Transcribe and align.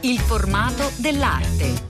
il 0.00 0.18
formato 0.18 0.90
dell'arte. 0.96 1.88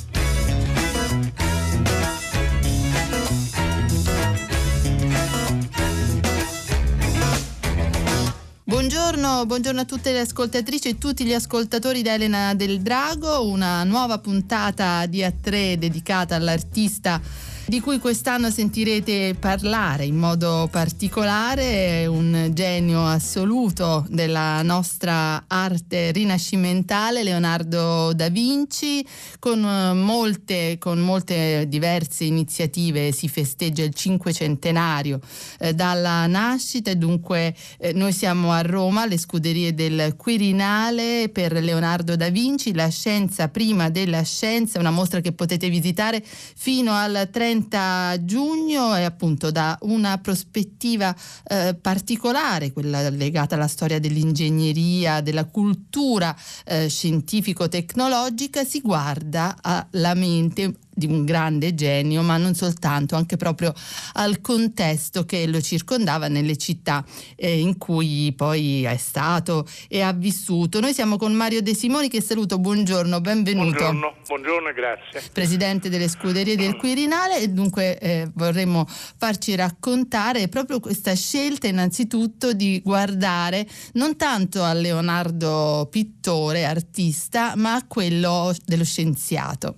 Buongiorno, 8.64 9.46
buongiorno, 9.46 9.80
a 9.80 9.84
tutte 9.84 10.12
le 10.12 10.20
ascoltatrici 10.20 10.88
e 10.88 10.98
tutti 10.98 11.24
gli 11.24 11.34
ascoltatori 11.34 12.02
da 12.02 12.14
Elena 12.14 12.54
del 12.54 12.80
Drago, 12.80 13.44
una 13.46 13.84
nuova 13.84 14.18
puntata 14.18 15.06
di 15.06 15.20
A3 15.20 15.74
dedicata 15.74 16.36
all'artista 16.36 17.20
di 17.70 17.78
cui 17.78 18.00
quest'anno 18.00 18.50
sentirete 18.50 19.36
parlare 19.38 20.04
in 20.04 20.16
modo 20.16 20.66
particolare, 20.72 22.04
un 22.06 22.50
genio 22.52 23.06
assoluto 23.06 24.04
della 24.08 24.60
nostra 24.62 25.44
arte 25.46 26.10
rinascimentale, 26.10 27.22
Leonardo 27.22 28.12
da 28.12 28.28
Vinci, 28.28 29.06
con 29.38 29.60
molte, 29.60 30.78
con 30.80 30.98
molte 30.98 31.66
diverse 31.68 32.24
iniziative. 32.24 33.12
Si 33.12 33.28
festeggia 33.28 33.84
il 33.84 33.94
cinquecentenario 33.94 35.20
eh, 35.60 35.72
dalla 35.72 36.26
nascita. 36.26 36.90
E 36.90 36.96
dunque 36.96 37.54
eh, 37.78 37.92
noi 37.92 38.12
siamo 38.12 38.50
a 38.50 38.62
Roma, 38.62 39.02
alle 39.02 39.16
scuderie 39.16 39.74
del 39.74 40.16
Quirinale 40.16 41.28
per 41.32 41.52
Leonardo 41.52 42.16
da 42.16 42.30
Vinci, 42.30 42.74
la 42.74 42.88
scienza 42.88 43.46
prima 43.46 43.90
della 43.90 44.22
scienza, 44.22 44.80
una 44.80 44.90
mostra 44.90 45.20
che 45.20 45.30
potete 45.30 45.68
visitare 45.68 46.20
fino 46.24 46.92
al 46.94 47.28
30 47.30 47.58
30 47.60 48.24
giugno 48.24 48.96
e 48.96 49.04
appunto 49.04 49.50
da 49.50 49.76
una 49.82 50.18
prospettiva 50.18 51.14
eh, 51.44 51.76
particolare, 51.80 52.72
quella 52.72 53.08
legata 53.10 53.54
alla 53.54 53.68
storia 53.68 54.00
dell'ingegneria, 54.00 55.20
della 55.20 55.44
cultura 55.44 56.34
eh, 56.64 56.88
scientifico-tecnologica, 56.88 58.64
si 58.64 58.80
guarda 58.80 59.56
alla 59.60 60.14
mente 60.14 60.74
di 61.00 61.06
un 61.06 61.24
grande 61.24 61.74
genio, 61.74 62.20
ma 62.22 62.36
non 62.36 62.54
soltanto, 62.54 63.16
anche 63.16 63.36
proprio 63.38 63.72
al 64.14 64.40
contesto 64.42 65.24
che 65.24 65.46
lo 65.46 65.60
circondava 65.62 66.28
nelle 66.28 66.56
città 66.58 67.02
eh, 67.36 67.58
in 67.58 67.78
cui 67.78 68.32
poi 68.36 68.84
è 68.84 68.96
stato 68.98 69.66
e 69.88 70.02
ha 70.02 70.12
vissuto. 70.12 70.78
Noi 70.80 70.92
siamo 70.92 71.16
con 71.16 71.32
Mario 71.32 71.62
De 71.62 71.74
Simoni 71.74 72.08
che 72.08 72.20
saluto, 72.20 72.58
buongiorno, 72.58 73.20
benvenuto. 73.20 73.70
Buongiorno, 73.70 74.14
buongiorno 74.26 74.68
e 74.68 74.74
grazie. 74.74 75.22
Presidente 75.32 75.88
delle 75.88 76.08
scuderie 76.08 76.56
del 76.56 76.76
Quirinale 76.76 77.40
e 77.40 77.48
dunque 77.48 77.98
eh, 77.98 78.30
vorremmo 78.34 78.86
farci 78.86 79.54
raccontare 79.54 80.48
proprio 80.48 80.80
questa 80.80 81.14
scelta 81.14 81.66
innanzitutto 81.66 82.52
di 82.52 82.80
guardare 82.84 83.66
non 83.94 84.16
tanto 84.16 84.62
a 84.62 84.74
Leonardo 84.74 85.88
pittore, 85.90 86.66
artista, 86.66 87.54
ma 87.56 87.74
a 87.74 87.86
quello 87.86 88.54
dello 88.66 88.84
scienziato. 88.84 89.76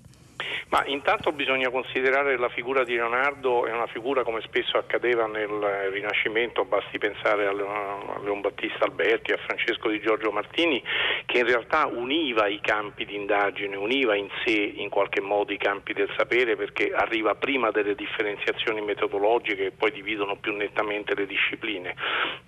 Ma 0.68 0.84
intanto 0.86 1.32
bisogna 1.32 1.70
considerare 1.70 2.36
la 2.36 2.48
figura 2.48 2.84
di 2.84 2.94
Leonardo 2.94 3.66
è 3.66 3.72
una 3.72 3.86
figura 3.86 4.22
come 4.22 4.40
spesso 4.42 4.76
accadeva 4.76 5.26
nel 5.26 5.48
Rinascimento, 5.90 6.64
basti 6.64 6.98
pensare 6.98 7.46
a 7.46 7.52
Leon 7.52 8.40
Battista 8.40 8.84
Alberti, 8.84 9.32
a 9.32 9.38
Francesco 9.38 9.88
di 9.88 10.00
Giorgio 10.00 10.30
Martini, 10.30 10.82
che 11.26 11.38
in 11.38 11.46
realtà 11.46 11.86
univa 11.86 12.46
i 12.46 12.60
campi 12.60 13.04
di 13.04 13.14
indagine, 13.14 13.76
univa 13.76 14.14
in 14.16 14.28
sé 14.44 14.72
in 14.76 14.88
qualche 14.88 15.20
modo 15.20 15.52
i 15.52 15.58
campi 15.58 15.92
del 15.92 16.12
sapere 16.16 16.56
perché 16.56 16.92
arriva 16.92 17.34
prima 17.34 17.70
delle 17.70 17.94
differenziazioni 17.94 18.80
metodologiche 18.80 19.62
che 19.62 19.70
poi 19.70 19.92
dividono 19.92 20.36
più 20.36 20.52
nettamente 20.54 21.14
le 21.14 21.26
discipline. 21.26 21.94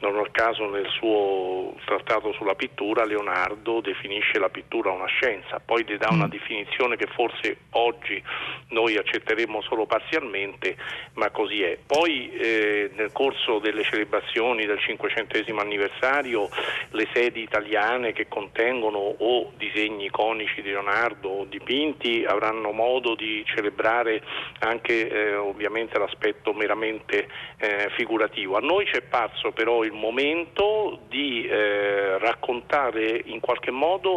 Non 0.01 0.17
a 0.17 0.29
caso 0.31 0.69
nel 0.69 0.89
suo 0.89 1.75
trattato 1.85 2.33
sulla 2.33 2.55
pittura 2.55 3.05
Leonardo 3.05 3.81
definisce 3.81 4.39
la 4.39 4.49
pittura 4.49 4.91
una 4.91 5.07
scienza, 5.07 5.61
poi 5.65 5.85
le 5.87 5.97
dà 5.97 6.09
una 6.11 6.27
mm. 6.27 6.31
definizione 6.31 6.97
che 6.97 7.07
forse 7.07 7.57
oggi 7.71 7.84
oggi 7.85 8.23
noi 8.69 8.97
accetteremo 8.97 9.61
solo 9.63 9.87
parzialmente, 9.87 10.77
ma 11.15 11.31
così 11.31 11.63
è. 11.63 11.79
Poi 11.85 12.33
eh, 12.33 12.91
nel 12.97 13.13
corso 13.13 13.59
delle 13.59 13.85
celebrazioni 13.85 14.67
del 14.67 14.79
500 14.79 15.55
anniversario 15.59 16.49
le 16.91 17.09
sedi 17.13 17.43
italiane 17.43 18.13
che 18.13 18.27
contengono 18.29 18.99
o 18.99 19.53
disegni 19.57 20.07
iconici 20.07 20.63
di 20.63 20.71
Leonardo 20.71 21.29
o 21.29 21.45
dipinti 21.45 22.25
avranno 22.27 22.73
modo 22.73 23.15
di 23.15 23.45
celebrare 23.47 24.23
anche 24.61 25.09
eh, 25.09 25.35
ovviamente 25.35 25.99
l'aspetto 25.99 26.53
meramente 26.53 27.29
eh, 27.59 27.89
figurativo. 27.97 28.57
A 28.57 28.61
noi 28.61 28.87
ci 28.87 28.97
è 28.97 29.03
parso 29.03 29.53
però 29.53 29.85
il 29.85 29.93
momento 29.93 31.01
di 31.09 31.47
eh, 31.47 32.19
raccontare 32.19 33.23
in 33.25 33.41
qualche 33.41 33.71
modo 33.71 34.17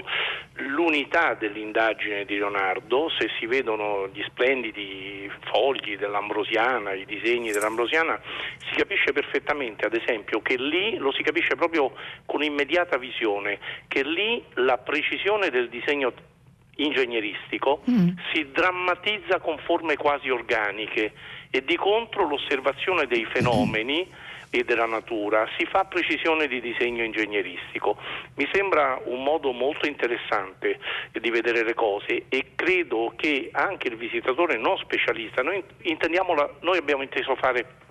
l'unità 0.53 1.35
dell'indagine 1.35 2.25
di 2.25 2.37
Leonardo, 2.37 3.09
se 3.17 3.29
si 3.39 3.45
vedono 3.57 4.07
gli 4.13 4.23
splendidi 4.27 5.29
fogli 5.51 5.97
dell'Ambrosiana, 5.97 6.93
i 6.93 7.05
disegni 7.05 7.51
dell'Ambrosiana, 7.51 8.19
si 8.69 8.75
capisce 8.75 9.11
perfettamente, 9.11 9.85
ad 9.85 9.95
esempio, 9.95 10.41
che 10.41 10.57
lì 10.57 10.97
lo 10.97 11.11
si 11.11 11.23
capisce 11.23 11.55
proprio 11.55 11.91
con 12.25 12.43
immediata 12.43 12.97
visione, 12.97 13.59
che 13.87 14.03
lì 14.03 14.43
la 14.55 14.77
precisione 14.77 15.49
del 15.49 15.69
disegno 15.69 16.13
ingegneristico 16.79 17.81
mm. 17.89 18.09
si 18.31 18.51
drammatizza 18.51 19.39
con 19.39 19.57
forme 19.65 19.95
quasi 19.97 20.29
organiche 20.29 21.13
e 21.49 21.63
di 21.63 21.75
contro 21.75 22.27
l'osservazione 22.27 23.07
dei 23.07 23.25
fenomeni 23.33 24.07
e 24.59 24.63
della 24.63 24.85
natura, 24.85 25.47
si 25.57 25.65
fa 25.65 25.85
precisione 25.85 26.47
di 26.47 26.59
disegno 26.61 27.03
ingegneristico. 27.03 27.97
Mi 28.35 28.47
sembra 28.51 28.99
un 29.05 29.23
modo 29.23 29.51
molto 29.51 29.87
interessante 29.87 30.79
di 31.11 31.29
vedere 31.29 31.63
le 31.63 31.73
cose 31.73 32.25
e 32.29 32.51
credo 32.55 33.13
che 33.15 33.49
anche 33.51 33.87
il 33.87 33.97
visitatore 33.97 34.57
non 34.57 34.77
specialista, 34.77 35.41
noi, 35.41 35.63
noi 36.61 36.77
abbiamo 36.77 37.03
inteso 37.03 37.35
fare 37.35 37.85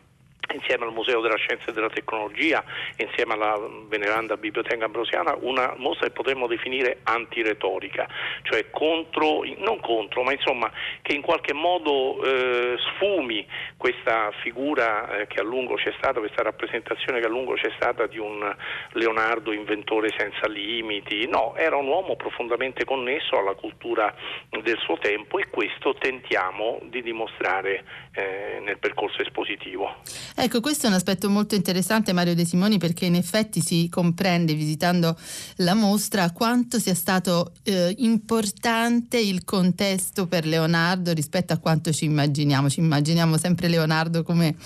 insieme 0.54 0.84
al 0.84 0.92
Museo 0.92 1.20
della 1.20 1.36
Scienza 1.36 1.70
e 1.70 1.72
della 1.72 1.88
Tecnologia, 1.88 2.62
insieme 2.96 3.34
alla 3.34 3.58
veneranda 3.88 4.36
Biblioteca 4.36 4.84
Ambrosiana, 4.84 5.36
una 5.40 5.74
mostra 5.76 6.06
che 6.06 6.12
potremmo 6.12 6.46
definire 6.46 7.00
antiretorica, 7.02 8.06
cioè 8.42 8.70
contro, 8.70 9.42
non 9.58 9.80
contro, 9.80 10.22
ma 10.22 10.32
insomma 10.32 10.70
che 11.02 11.14
in 11.14 11.22
qualche 11.22 11.52
modo 11.52 12.22
eh, 12.22 12.76
sfumi 12.78 13.46
questa 13.76 14.30
figura 14.42 15.18
eh, 15.18 15.26
che 15.26 15.40
a 15.40 15.44
lungo 15.44 15.74
c'è 15.74 15.92
stata, 15.98 16.20
questa 16.20 16.42
rappresentazione 16.42 17.20
che 17.20 17.26
a 17.26 17.30
lungo 17.30 17.54
c'è 17.54 17.70
stata 17.76 18.06
di 18.06 18.18
un 18.18 18.54
Leonardo 18.92 19.52
inventore 19.52 20.12
senza 20.16 20.46
limiti, 20.46 21.26
no, 21.28 21.54
era 21.56 21.76
un 21.76 21.86
uomo 21.86 22.16
profondamente 22.16 22.84
connesso 22.84 23.38
alla 23.38 23.54
cultura 23.54 24.14
del 24.50 24.78
suo 24.78 24.98
tempo 24.98 25.38
e 25.38 25.48
questo 25.48 25.94
tentiamo 25.94 26.80
di 26.84 27.02
dimostrare 27.02 27.84
eh, 28.16 28.60
nel 28.64 28.78
percorso 28.78 29.20
espositivo. 29.20 29.96
Ecco, 30.34 30.60
questo 30.60 30.86
è 30.86 30.88
un 30.88 30.94
aspetto 30.94 31.28
molto 31.28 31.54
interessante 31.54 32.14
Mario 32.14 32.34
De 32.34 32.46
Simoni 32.46 32.78
perché 32.78 33.04
in 33.04 33.14
effetti 33.14 33.60
si 33.60 33.88
comprende 33.90 34.54
visitando 34.54 35.16
la 35.56 35.74
mostra 35.74 36.30
quanto 36.32 36.78
sia 36.78 36.94
stato 36.94 37.52
eh, 37.62 37.94
importante 37.98 39.18
il 39.18 39.44
contesto 39.44 40.26
per 40.26 40.46
Leonardo 40.46 41.12
rispetto 41.12 41.52
a 41.52 41.58
quanto 41.58 41.92
ci 41.92 42.06
immaginiamo. 42.06 42.70
Ci 42.70 42.80
immaginiamo 42.80 43.36
sempre 43.36 43.68
Leonardo 43.68 44.22
come 44.22 44.56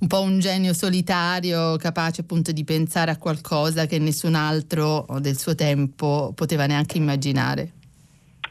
un 0.00 0.08
po' 0.08 0.20
un 0.20 0.40
genio 0.40 0.74
solitario, 0.74 1.76
capace 1.76 2.22
appunto 2.22 2.50
di 2.50 2.64
pensare 2.64 3.12
a 3.12 3.16
qualcosa 3.16 3.86
che 3.86 3.98
nessun 3.98 4.34
altro 4.34 5.06
del 5.20 5.38
suo 5.38 5.54
tempo 5.54 6.32
poteva 6.34 6.66
neanche 6.66 6.98
immaginare. 6.98 7.75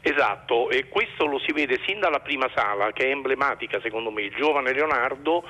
Esatto, 0.08 0.70
e 0.70 0.88
questo 0.88 1.26
lo 1.26 1.40
si 1.40 1.50
vede 1.50 1.80
sin 1.84 1.98
dalla 1.98 2.20
prima 2.20 2.48
sala, 2.54 2.92
che 2.92 3.06
è 3.06 3.10
emblematica 3.10 3.80
secondo 3.80 4.12
me, 4.12 4.22
il 4.22 4.34
giovane 4.36 4.72
Leonardo 4.72 5.42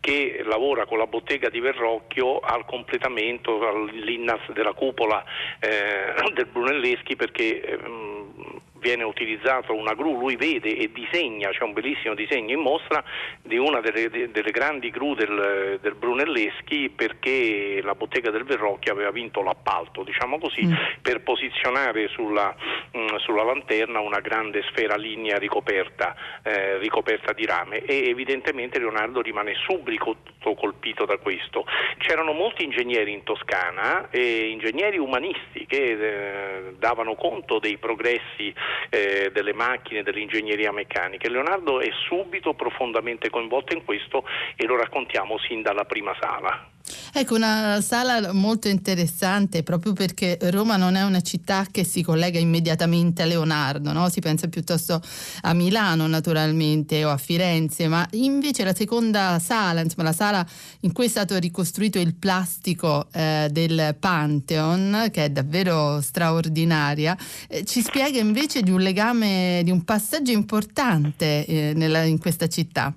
che 0.00 0.42
lavora 0.44 0.84
con 0.84 0.98
la 0.98 1.06
bottega 1.06 1.48
di 1.48 1.60
Verrocchio 1.60 2.38
al 2.40 2.66
completamento, 2.66 3.66
all'innas 3.66 4.52
della 4.52 4.74
cupola 4.74 5.24
eh, 5.58 6.12
del 6.34 6.44
Brunelleschi 6.44 7.16
perché... 7.16 7.62
Eh, 7.62 8.60
viene 8.82 9.04
utilizzato 9.04 9.74
una 9.74 9.94
gru, 9.94 10.18
lui 10.18 10.36
vede 10.36 10.76
e 10.76 10.90
disegna, 10.92 11.50
c'è 11.50 11.62
un 11.62 11.72
bellissimo 11.72 12.14
disegno 12.14 12.52
in 12.52 12.60
mostra 12.60 13.02
di 13.40 13.56
una 13.56 13.80
delle, 13.80 14.10
delle 14.10 14.50
grandi 14.50 14.90
gru 14.90 15.14
del, 15.14 15.78
del, 15.80 15.94
Brunelleschi 15.94 16.90
perché 16.90 17.80
la 17.82 17.94
bottega 17.94 18.30
del 18.30 18.44
Verrocchio 18.44 18.92
aveva 18.92 19.12
vinto 19.12 19.40
l'appalto, 19.42 20.02
diciamo 20.02 20.38
così, 20.38 20.66
mm. 20.66 20.72
per 21.00 21.22
posizionare 21.22 22.08
sulla, 22.08 22.54
mh, 22.92 22.98
mm, 22.98 23.16
sulla, 23.18 23.44
lanterna 23.44 24.00
una 24.00 24.18
grande 24.18 24.62
sfera 24.70 24.96
lignea 24.96 25.38
ricoperta, 25.38 26.14
eh, 26.42 26.78
ricoperta 26.78 27.32
di 27.32 27.46
rame 27.46 27.84
e 27.84 28.08
evidentemente 28.08 28.80
Leonardo 28.80 29.20
rimane 29.20 29.54
subito 29.54 30.16
colpito 30.56 31.04
da 31.04 31.18
questo. 31.18 31.64
C'erano 31.98 32.32
molti 32.32 32.64
ingegneri 32.64 33.12
in 33.12 33.22
Toscana, 33.22 34.10
eh, 34.10 34.48
ingegneri 34.48 34.98
umanisti 34.98 35.66
che 35.66 35.92
eh, 35.92 36.74
davano 36.78 37.14
conto 37.14 37.60
dei 37.60 37.78
progressi 37.78 38.52
eh, 38.90 39.30
delle 39.32 39.52
macchine, 39.52 40.02
dell'ingegneria 40.02 40.72
meccanica. 40.72 41.28
Leonardo 41.28 41.80
è 41.80 41.90
subito 42.06 42.54
profondamente 42.54 43.30
coinvolto 43.30 43.74
in 43.74 43.84
questo 43.84 44.24
e 44.56 44.66
lo 44.66 44.76
raccontiamo 44.76 45.38
sin 45.38 45.62
dalla 45.62 45.84
prima 45.84 46.14
sala. 46.20 46.71
Ecco, 47.12 47.34
una 47.34 47.80
sala 47.80 48.32
molto 48.32 48.68
interessante 48.68 49.62
proprio 49.62 49.92
perché 49.92 50.38
Roma 50.50 50.76
non 50.76 50.94
è 50.94 51.02
una 51.02 51.20
città 51.20 51.66
che 51.70 51.84
si 51.84 52.02
collega 52.02 52.38
immediatamente 52.38 53.22
a 53.22 53.26
Leonardo, 53.26 53.92
no? 53.92 54.08
si 54.08 54.20
pensa 54.20 54.48
piuttosto 54.48 55.00
a 55.42 55.52
Milano 55.52 56.06
naturalmente 56.06 57.04
o 57.04 57.10
a 57.10 57.16
Firenze, 57.16 57.88
ma 57.88 58.06
invece 58.12 58.64
la 58.64 58.74
seconda 58.74 59.38
sala, 59.38 59.80
insomma 59.80 60.04
la 60.04 60.12
sala 60.12 60.46
in 60.80 60.92
cui 60.92 61.06
è 61.06 61.08
stato 61.08 61.36
ricostruito 61.38 61.98
il 61.98 62.14
plastico 62.14 63.06
eh, 63.12 63.48
del 63.50 63.96
Pantheon, 63.98 65.08
che 65.10 65.26
è 65.26 65.30
davvero 65.30 66.00
straordinaria, 66.00 67.16
eh, 67.48 67.64
ci 67.64 67.82
spiega 67.82 68.18
invece 68.18 68.62
di 68.62 68.70
un 68.70 68.80
legame, 68.80 69.60
di 69.64 69.70
un 69.70 69.84
passaggio 69.84 70.32
importante 70.32 71.44
eh, 71.46 71.72
nella, 71.74 72.02
in 72.02 72.18
questa 72.18 72.48
città. 72.48 72.94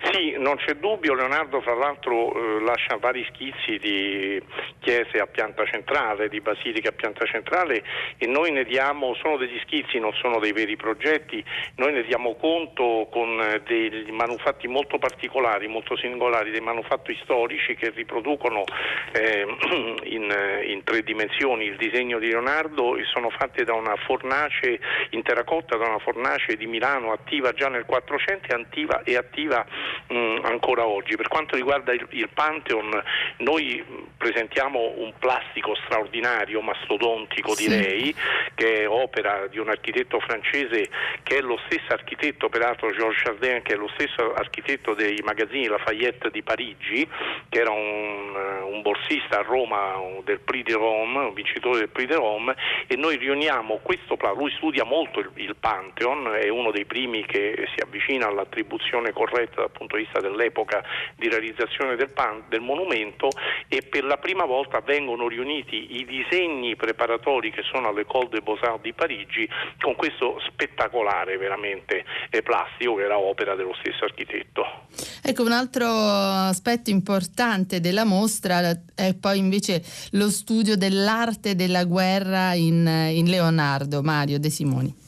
Sì, 0.00 0.36
non 0.38 0.56
c'è 0.56 0.74
dubbio, 0.74 1.14
Leonardo 1.14 1.60
fra 1.60 1.74
l'altro 1.74 2.32
eh, 2.32 2.60
lascia 2.60 2.96
vari 2.98 3.26
schizzi 3.30 3.78
di 3.78 4.40
chiese 4.78 5.18
a 5.18 5.26
pianta 5.26 5.64
centrale, 5.66 6.28
di 6.28 6.40
basiliche 6.40 6.88
a 6.88 6.92
pianta 6.92 7.24
centrale 7.26 7.82
e 8.16 8.26
noi 8.26 8.52
ne 8.52 8.64
diamo, 8.64 9.14
sono 9.14 9.36
degli 9.36 9.58
schizzi, 9.64 9.98
non 9.98 10.12
sono 10.14 10.38
dei 10.38 10.52
veri 10.52 10.76
progetti, 10.76 11.44
noi 11.76 11.92
ne 11.92 12.04
diamo 12.04 12.36
conto 12.36 13.08
con 13.10 13.40
eh, 13.40 13.60
dei 13.66 14.10
manufatti 14.12 14.68
molto 14.68 14.98
particolari, 14.98 15.66
molto 15.66 15.96
singolari, 15.96 16.50
dei 16.50 16.60
manufatti 16.60 17.18
storici 17.22 17.74
che 17.74 17.90
riproducono 17.90 18.64
eh, 19.12 19.46
in, 20.04 20.32
in, 20.64 20.84
tre 20.84 21.02
dimensioni 21.02 21.64
il 21.64 21.76
disegno 21.76 22.18
di 22.18 22.30
Leonardo 22.30 22.96
e 22.96 23.04
sono 23.04 23.30
fatte 23.30 23.64
da 23.64 23.74
una 23.74 23.96
fornace 23.96 24.78
in 25.10 25.22
terracotta, 25.22 25.76
da 25.76 25.88
una 25.88 25.98
fornace 25.98 26.56
di 26.56 26.66
Milano 26.66 27.12
attiva 27.12 27.52
già 27.52 27.68
nel 27.68 27.84
400 27.84 28.54
attiva, 28.54 29.02
e 29.02 29.16
attiva 29.16 29.66
mh, 30.08 30.16
mm, 30.16 30.44
ancora 30.44 30.86
oggi. 30.86 31.16
Per 31.16 31.28
quanto 31.28 31.56
riguarda 31.56 31.92
il, 31.92 32.06
il 32.10 32.28
Pantheon, 32.32 33.02
noi 33.38 33.84
presentiamo 34.16 34.94
un 34.96 35.12
plastico 35.18 35.74
straordinario, 35.84 36.60
mastodontico 36.60 37.54
sì. 37.54 37.68
direi, 37.68 38.14
che 38.54 38.82
è 38.82 38.88
opera 38.88 39.46
di 39.46 39.58
un 39.58 39.68
architetto 39.68 40.20
francese 40.20 40.88
che 41.22 41.38
è 41.38 41.40
lo 41.40 41.58
stesso 41.66 41.92
architetto, 41.92 42.48
peraltro 42.48 42.90
Georges 42.90 43.22
Chardin, 43.22 43.62
che 43.62 43.74
è 43.74 43.76
lo 43.76 43.88
stesso 43.94 44.34
architetto 44.34 44.94
dei 44.94 45.20
magazzini 45.24 45.66
Lafayette 45.66 46.30
di 46.30 46.42
Parigi, 46.42 47.08
che 47.48 47.60
era 47.60 47.70
un, 47.70 48.34
un 48.64 48.82
borsista 48.82 49.38
a 49.38 49.42
Roma 49.42 49.94
del 50.24 50.40
Prix 50.40 50.64
de 50.64 50.74
Rome, 50.74 51.18
un 51.18 51.34
vincitore 51.34 51.78
del 51.78 51.88
Prix 51.88 52.08
de 52.08 52.14
Rome, 52.14 52.54
e 52.86 52.96
noi 52.96 53.16
riuniamo 53.16 53.80
questo 53.82 54.16
plastico, 54.16 54.44
lui 54.44 54.52
studia 54.56 54.84
molto 54.84 55.20
il, 55.20 55.30
il 55.34 55.56
Pantheon, 55.58 56.34
è 56.34 56.48
uno 56.48 56.70
dei 56.70 56.84
primi 56.84 57.24
che 57.24 57.68
si 57.74 57.80
avvicina 57.82 58.26
all'attribuzione 58.26 59.12
corretta 59.12 59.68
punto 59.78 59.96
di 59.96 60.02
vista 60.02 60.20
dell'epoca 60.20 60.82
di 61.16 61.28
realizzazione 61.28 61.94
del, 61.96 62.10
pan, 62.10 62.44
del 62.48 62.60
monumento 62.60 63.28
e 63.68 63.82
per 63.82 64.04
la 64.04 64.16
prima 64.16 64.44
volta 64.44 64.80
vengono 64.80 65.28
riuniti 65.28 65.96
i 65.96 66.04
disegni 66.04 66.74
preparatori 66.74 67.52
che 67.52 67.62
sono 67.62 67.88
all'École 67.88 68.28
des 68.28 68.42
Beaux-Arts 68.42 68.82
di 68.82 68.92
Parigi 68.92 69.48
con 69.80 69.94
questo 69.94 70.40
spettacolare 70.48 71.38
veramente 71.38 72.04
eh, 72.30 72.42
plastico 72.42 72.96
che 72.96 73.04
era 73.04 73.18
opera 73.18 73.54
dello 73.54 73.74
stesso 73.80 74.04
architetto. 74.04 74.86
Ecco, 75.22 75.42
un 75.42 75.52
altro 75.52 75.86
aspetto 75.86 76.90
importante 76.90 77.80
della 77.80 78.04
mostra 78.04 78.60
è 78.94 79.14
poi 79.14 79.38
invece 79.38 79.82
lo 80.12 80.28
studio 80.28 80.76
dell'arte 80.76 81.54
della 81.54 81.84
guerra 81.84 82.54
in, 82.54 82.86
in 82.86 83.28
Leonardo, 83.28 84.02
Mario 84.02 84.38
De 84.38 84.50
Simoni. 84.50 85.06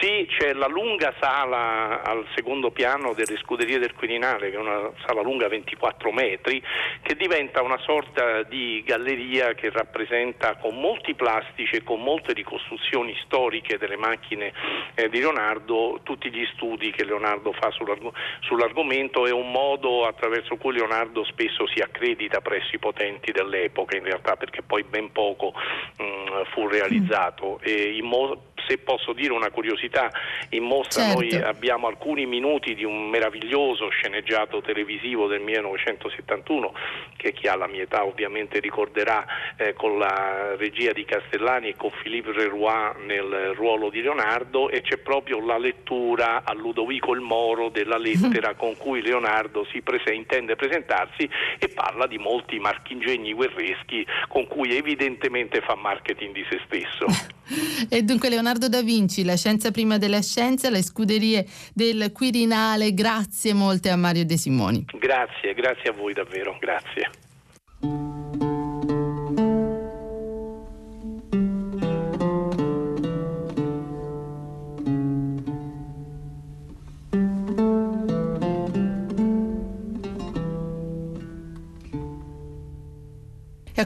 Sì, 0.00 0.15
c'è 0.26 0.52
la 0.52 0.66
lunga 0.66 1.14
sala 1.20 2.02
al 2.02 2.26
secondo 2.34 2.70
piano 2.70 3.14
delle 3.14 3.36
scuderie 3.38 3.78
del 3.78 3.94
Quirinale, 3.94 4.50
che 4.50 4.56
è 4.56 4.60
una 4.60 4.90
sala 5.06 5.22
lunga 5.22 5.48
24 5.48 6.12
metri, 6.12 6.62
che 7.02 7.14
diventa 7.16 7.62
una 7.62 7.78
sorta 7.78 8.42
di 8.42 8.82
galleria 8.84 9.54
che 9.54 9.70
rappresenta 9.70 10.56
con 10.56 10.78
molti 10.78 11.14
plastici 11.14 11.76
e 11.76 11.82
con 11.82 12.02
molte 12.02 12.32
ricostruzioni 12.32 13.16
storiche 13.24 13.78
delle 13.78 13.96
macchine 13.96 14.52
eh, 14.94 15.08
di 15.08 15.20
Leonardo 15.20 16.00
tutti 16.02 16.30
gli 16.30 16.46
studi 16.54 16.90
che 16.90 17.04
Leonardo 17.04 17.52
fa 17.52 17.70
sull'arg- 17.70 18.12
sull'argomento. 18.40 19.26
È 19.26 19.32
un 19.32 19.50
modo 19.50 20.06
attraverso 20.06 20.56
cui 20.56 20.74
Leonardo 20.74 21.24
spesso 21.24 21.66
si 21.66 21.80
accredita 21.80 22.40
presso 22.40 22.74
i 22.74 22.78
potenti 22.78 23.32
dell'epoca, 23.32 23.96
in 23.96 24.04
realtà 24.04 24.36
perché 24.36 24.62
poi 24.62 24.82
ben 24.84 25.12
poco 25.12 25.52
mh, 25.98 26.02
mm, 26.02 26.42
fu 26.52 26.68
realizzato. 26.68 27.60
E 27.62 27.98
mo- 28.02 28.54
se 28.66 28.78
posso 28.78 29.12
dire 29.12 29.32
una 29.32 29.50
curiosità, 29.50 30.10
in 30.50 30.64
mostra 30.64 31.02
certo. 31.02 31.20
noi 31.20 31.34
abbiamo 31.36 31.86
alcuni 31.86 32.26
minuti 32.26 32.74
di 32.74 32.84
un 32.84 33.08
meraviglioso 33.08 33.88
sceneggiato 33.88 34.60
televisivo 34.60 35.26
del 35.26 35.40
1971 35.40 36.72
che 37.16 37.32
chi 37.32 37.48
ha 37.48 37.56
la 37.56 37.66
mia 37.66 37.82
età 37.82 38.04
ovviamente 38.04 38.60
ricorderà 38.60 39.24
eh, 39.56 39.72
con 39.72 39.98
la 39.98 40.54
regia 40.56 40.92
di 40.92 41.04
Castellani 41.04 41.68
e 41.68 41.76
con 41.76 41.90
Philippe 42.02 42.32
Leroy 42.32 42.64
nel 43.06 43.54
ruolo 43.54 43.90
di 43.90 44.02
Leonardo 44.02 44.68
e 44.68 44.82
c'è 44.82 44.98
proprio 44.98 45.44
la 45.44 45.58
lettura 45.58 46.42
a 46.44 46.52
Ludovico 46.54 47.14
il 47.14 47.20
Moro 47.20 47.68
della 47.68 47.98
lettera 47.98 48.54
con 48.56 48.76
cui 48.76 49.02
Leonardo 49.02 49.64
si 49.70 49.82
prese, 49.82 50.12
intende 50.12 50.56
presentarsi 50.56 51.28
e 51.58 51.68
parla 51.68 52.06
di 52.06 52.18
molti 52.18 52.58
marchingegni 52.58 53.32
guerreschi 53.32 54.06
con 54.28 54.46
cui 54.46 54.76
evidentemente 54.76 55.60
fa 55.60 55.74
marketing 55.74 56.34
di 56.34 56.46
se 56.48 56.60
stesso. 56.64 57.34
E 57.88 58.02
dunque 58.02 58.28
Leonardo 58.28 58.68
da 58.68 58.82
Vinci, 58.82 59.24
la 59.24 59.36
scienza 59.36 59.70
prima 59.70 59.98
della 59.98 60.20
scienza, 60.20 60.70
le 60.70 60.82
scuderie 60.82 61.46
del 61.72 62.10
Quirinale, 62.12 62.92
grazie 62.94 63.52
molte 63.54 63.90
a 63.90 63.96
Mario 63.96 64.24
De 64.24 64.36
Simoni. 64.36 64.84
Grazie, 64.98 65.54
grazie 65.54 65.90
a 65.90 65.92
voi 65.92 66.12
davvero, 66.12 66.56
grazie. 66.60 67.25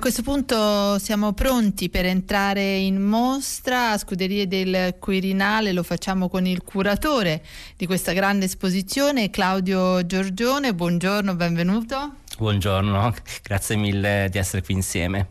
Questo 0.00 0.23
punto 0.23 0.99
siamo 0.99 1.35
pronti 1.35 1.91
per 1.91 2.06
entrare 2.06 2.79
in 2.79 3.02
mostra 3.02 3.91
a 3.91 3.99
Scuderie 3.99 4.49
del 4.49 4.97
Quirinale, 4.99 5.73
lo 5.73 5.82
facciamo 5.82 6.31
con 6.31 6.47
il 6.47 6.62
curatore 6.62 7.44
di 7.76 7.85
questa 7.85 8.12
grande 8.12 8.47
esposizione, 8.47 9.29
Claudio 9.29 10.06
Giorgione. 10.06 10.75
Buongiorno, 10.75 11.35
benvenuto. 11.35 12.14
Buongiorno, 12.38 13.14
grazie 13.43 13.76
mille 13.76 14.29
di 14.31 14.38
essere 14.38 14.62
qui 14.62 14.73
insieme. 14.73 15.29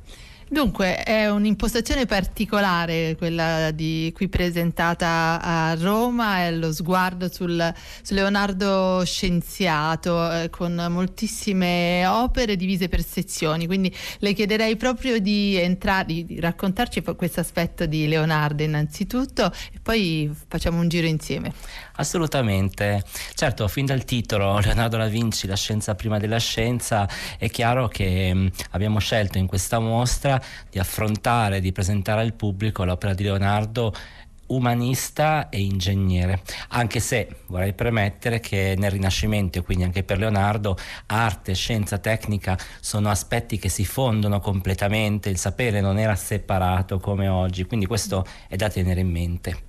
Dunque, 0.52 1.04
è 1.04 1.30
un'impostazione 1.30 2.08
particolare 2.08 3.16
quella 3.16 3.70
di 3.70 4.12
qui 4.16 4.28
presentata 4.30 5.40
a 5.40 5.76
Roma, 5.76 6.40
è 6.40 6.52
lo 6.52 6.74
sguardo 6.74 7.32
sul, 7.32 7.72
su 8.02 8.16
Leonardo 8.16 9.04
scienziato, 9.06 10.32
eh, 10.32 10.50
con 10.50 10.88
moltissime 10.90 12.04
opere 12.08 12.56
divise 12.56 12.88
per 12.88 13.04
sezioni, 13.04 13.68
quindi 13.68 13.96
le 14.18 14.34
chiederei 14.34 14.76
proprio 14.76 15.20
di 15.20 15.56
entrare, 15.56 16.06
di 16.06 16.40
raccontarci 16.40 17.04
questo 17.16 17.42
aspetto 17.42 17.86
di 17.86 18.08
Leonardo 18.08 18.64
innanzitutto 18.64 19.52
e 19.72 19.80
poi 19.80 20.36
facciamo 20.48 20.80
un 20.80 20.88
giro 20.88 21.06
insieme. 21.06 21.54
Assolutamente, 21.98 23.04
certo, 23.36 23.68
fin 23.68 23.86
dal 23.86 24.04
titolo 24.04 24.58
Leonardo 24.66 24.98
da 24.98 25.08
Vinci, 25.08 25.46
la 25.46 25.56
scienza 25.56 25.94
prima 25.94 26.18
della 26.18 26.40
scienza, 26.40 27.08
è 27.38 27.50
chiaro 27.50 27.88
che 27.88 28.34
mh, 28.34 28.52
abbiamo 28.72 28.98
scelto 28.98 29.38
in 29.38 29.46
questa 29.46 29.78
mostra 29.78 30.39
di 30.70 30.80
affrontare, 30.80 31.60
di 31.60 31.72
presentare 31.72 32.22
al 32.22 32.34
pubblico 32.34 32.84
l'opera 32.84 33.14
di 33.14 33.24
Leonardo 33.24 33.94
umanista 34.50 35.50
e 35.50 35.62
ingegnere, 35.62 36.42
anche 36.70 37.00
se 37.00 37.28
vorrei 37.48 37.74
premettere 37.74 38.40
che 38.40 38.76
nel 38.78 38.92
Rinascimento 38.92 39.62
quindi 39.64 39.84
anche 39.84 40.04
per 40.04 40.18
Leonardo 40.18 40.78
arte, 41.08 41.54
scienza, 41.54 41.98
tecnica 41.98 42.58
sono 42.80 43.10
aspetti 43.10 43.58
che 43.58 43.70
si 43.70 43.86
fondono 43.86 44.40
completamente, 44.40 45.30
il 45.30 45.38
sapere 45.38 45.82
non 45.82 45.98
era 45.98 46.16
separato 46.16 47.00
come 47.00 47.28
oggi, 47.28 47.66
quindi 47.66 47.86
questo 47.86 48.26
è 48.48 48.56
da 48.56 48.70
tenere 48.70 49.02
in 49.02 49.10
mente. 49.10 49.68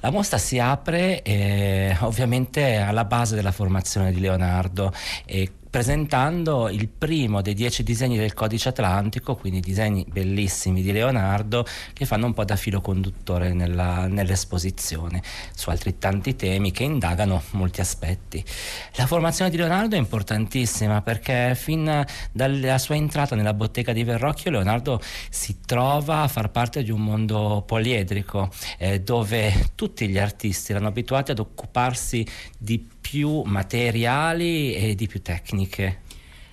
La 0.00 0.10
mostra 0.10 0.38
si 0.38 0.60
apre 0.60 1.22
eh, 1.22 1.96
ovviamente 2.00 2.76
alla 2.76 3.04
base 3.04 3.34
della 3.34 3.50
formazione 3.50 4.12
di 4.12 4.20
Leonardo 4.20 4.92
e 5.24 5.50
presentando 5.70 6.68
il 6.68 6.88
primo 6.88 7.42
dei 7.42 7.54
dieci 7.54 7.82
disegni 7.82 8.16
del 8.16 8.34
codice 8.34 8.70
atlantico, 8.70 9.36
quindi 9.36 9.60
disegni 9.60 10.06
bellissimi 10.08 10.82
di 10.82 10.92
Leonardo 10.92 11.66
che 11.92 12.06
fanno 12.06 12.26
un 12.26 12.34
po' 12.34 12.44
da 12.44 12.56
filo 12.56 12.80
conduttore 12.80 13.52
nella, 13.52 14.06
nell'esposizione 14.06 15.22
su 15.54 15.70
altri 15.70 15.98
tanti 15.98 16.36
temi 16.36 16.70
che 16.70 16.84
indagano 16.84 17.42
molti 17.52 17.80
aspetti. 17.80 18.44
La 18.94 19.06
formazione 19.06 19.50
di 19.50 19.56
Leonardo 19.56 19.96
è 19.96 19.98
importantissima 19.98 21.02
perché 21.02 21.54
fin 21.54 22.04
dalla 22.32 22.78
sua 22.78 22.96
entrata 22.96 23.36
nella 23.36 23.54
bottega 23.54 23.92
di 23.92 24.04
Verrocchio 24.04 24.50
Leonardo 24.50 25.00
si 25.30 25.58
trova 25.64 26.22
a 26.22 26.28
far 26.28 26.50
parte 26.50 26.82
di 26.82 26.90
un 26.90 27.02
mondo 27.02 27.62
poliedrico 27.66 28.50
eh, 28.78 29.00
dove 29.00 29.70
tutti 29.74 30.08
gli 30.08 30.18
artisti 30.18 30.72
erano 30.72 30.88
abituati 30.88 31.30
ad 31.30 31.38
occuparsi 31.38 32.26
di 32.56 32.96
più 33.10 33.40
materiali 33.46 34.74
e 34.74 34.94
di 34.94 35.06
più 35.06 35.22
tecniche. 35.22 36.00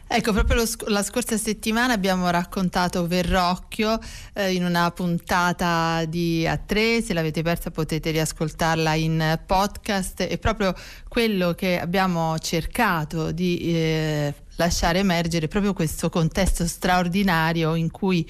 Ecco, 0.07 0.31
proprio 0.31 0.55
lo, 0.55 0.65
la 0.87 1.03
scorsa 1.03 1.35
settimana 1.35 1.91
abbiamo 1.91 2.29
raccontato 2.29 3.05
Verrocchio 3.07 3.99
eh, 4.33 4.53
in 4.53 4.63
una 4.63 4.89
puntata 4.91 6.05
di 6.05 6.45
A3, 6.45 7.03
se 7.03 7.13
l'avete 7.13 7.41
persa 7.41 7.71
potete 7.71 8.11
riascoltarla 8.11 8.93
in 8.93 9.39
podcast 9.45 10.21
e 10.21 10.37
proprio 10.37 10.73
quello 11.09 11.53
che 11.53 11.77
abbiamo 11.77 12.37
cercato 12.39 13.33
di 13.33 13.57
eh, 13.73 14.33
lasciare 14.55 14.99
emergere 14.99 15.49
proprio 15.49 15.73
questo 15.73 16.09
contesto 16.09 16.65
straordinario 16.65 17.75
in 17.75 17.91
cui 17.91 18.25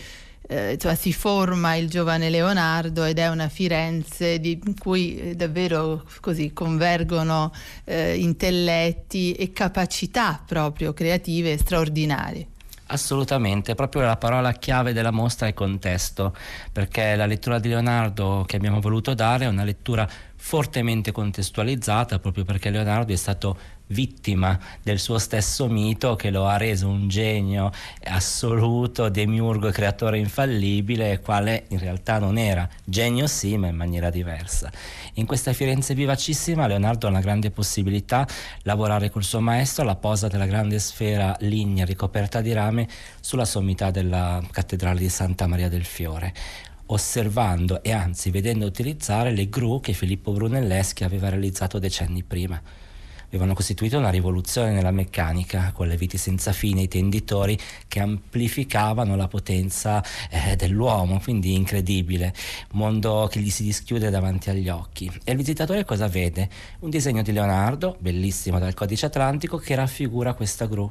eh, 0.48 0.74
insomma, 0.74 0.96
si 0.96 1.14
forma 1.14 1.76
il 1.76 1.90
giovane 1.90 2.30
Leonardo 2.30 3.04
ed 3.04 3.20
è 3.20 3.28
una 3.28 3.50
Firenze 3.50 4.40
di, 4.40 4.62
cui 4.78 5.18
eh, 5.18 5.36
davvero 5.36 6.04
così 6.22 6.54
convergono 6.54 7.52
eh, 7.84 8.16
intelletti 8.18 9.34
e 9.34 9.52
capacità 9.52 10.42
proprio 10.46 10.94
creative 10.94 11.58
straordinarie. 11.58 12.48
Assolutamente, 12.88 13.74
proprio 13.74 14.04
la 14.04 14.16
parola 14.16 14.52
chiave 14.52 14.94
della 14.94 15.10
mostra 15.10 15.48
è 15.48 15.56
contesto, 15.56 16.36
perché 16.72 17.16
la 17.16 17.26
lettura 17.26 17.58
di 17.58 17.68
Leonardo 17.68 18.44
che 18.46 18.58
abbiamo 18.58 18.80
voluto 18.80 19.16
dare 19.16 19.46
è 19.46 19.48
una 19.48 19.64
lettura 19.64 20.08
fortemente 20.46 21.12
contestualizzata, 21.12 22.20
proprio 22.20 22.44
perché 22.44 22.70
Leonardo 22.70 23.12
è 23.12 23.16
stato 23.16 23.58
vittima 23.88 24.60
del 24.84 25.00
suo 25.00 25.18
stesso 25.18 25.68
mito 25.68 26.16
che 26.16 26.30
lo 26.30 26.46
ha 26.46 26.56
reso 26.58 26.88
un 26.88 27.08
genio 27.08 27.72
assoluto, 28.04 29.10
demiurgo 29.10 29.68
e 29.68 29.72
creatore 29.72 30.20
infallibile, 30.20 31.20
quale 31.20 31.66
in 31.70 31.80
realtà 31.80 32.20
non 32.20 32.38
era. 32.38 32.70
Genio 32.84 33.26
sì, 33.26 33.58
ma 33.58 33.70
in 33.70 33.76
maniera 33.76 34.12
diversa. 34.12 34.72
In 35.14 35.26
questa 35.26 35.52
Firenze 35.52 35.96
vivacissima 35.96 36.68
Leonardo 36.68 37.08
ha 37.08 37.10
una 37.10 37.22
grande 37.22 37.50
possibilità 37.50 38.28
lavorare 38.62 39.10
col 39.10 39.24
suo 39.24 39.40
maestro 39.40 39.82
alla 39.82 39.96
posa 39.96 40.28
della 40.28 40.46
grande 40.46 40.78
sfera 40.78 41.36
lignea 41.40 41.86
ricoperta 41.86 42.42
di 42.42 42.54
rame 42.54 42.88
sulla 43.20 43.46
sommità 43.46 43.90
della 43.90 44.44
cattedrale 44.52 45.00
di 45.00 45.10
Santa 45.10 45.48
Maria 45.48 45.70
del 45.70 45.86
Fiore 45.86 46.34
osservando 46.88 47.82
e 47.84 47.92
anzi 47.92 48.32
vedendo 48.32 48.66
utilizzare 48.66 49.32
le 49.32 49.50
gru 49.50 49.80
che 49.80 49.94
Filippo 49.94 50.32
Brunelleschi 50.32 51.04
aveva 51.04 51.30
realizzato 51.30 51.80
decenni 51.80 52.24
prima 52.24 52.62
avevano 53.36 53.54
costituito 53.54 53.98
una 53.98 54.10
rivoluzione 54.10 54.72
nella 54.72 54.92
meccanica 54.92 55.72
con 55.74 55.88
le 55.88 55.98
viti 55.98 56.18
senza 56.18 56.54
fine, 56.54 56.84
i 56.84 56.88
tenditori 56.88 57.58
che 57.88 58.00
amplificavano 58.00 59.16
la 59.16 59.28
potenza 59.28 60.04
eh, 60.30 60.56
dell'uomo, 60.56 61.20
quindi 61.20 61.54
incredibile, 61.54 62.34
mondo 62.72 63.28
che 63.30 63.40
gli 63.40 63.50
si 63.50 63.64
dischiude 63.64 64.10
davanti 64.10 64.50
agli 64.50 64.70
occhi. 64.70 65.12
E 65.24 65.32
il 65.32 65.38
visitatore 65.38 65.84
cosa 65.84 66.08
vede? 66.08 66.50
Un 66.80 66.90
disegno 66.90 67.22
di 67.22 67.32
Leonardo, 67.32 67.98
bellissimo 68.00 68.58
dal 68.58 68.74
codice 68.74 69.08
atlantico, 69.08 69.58
che 69.58 69.76
raffigura 69.76 70.34
questa 70.34 70.66
gru 70.66 70.90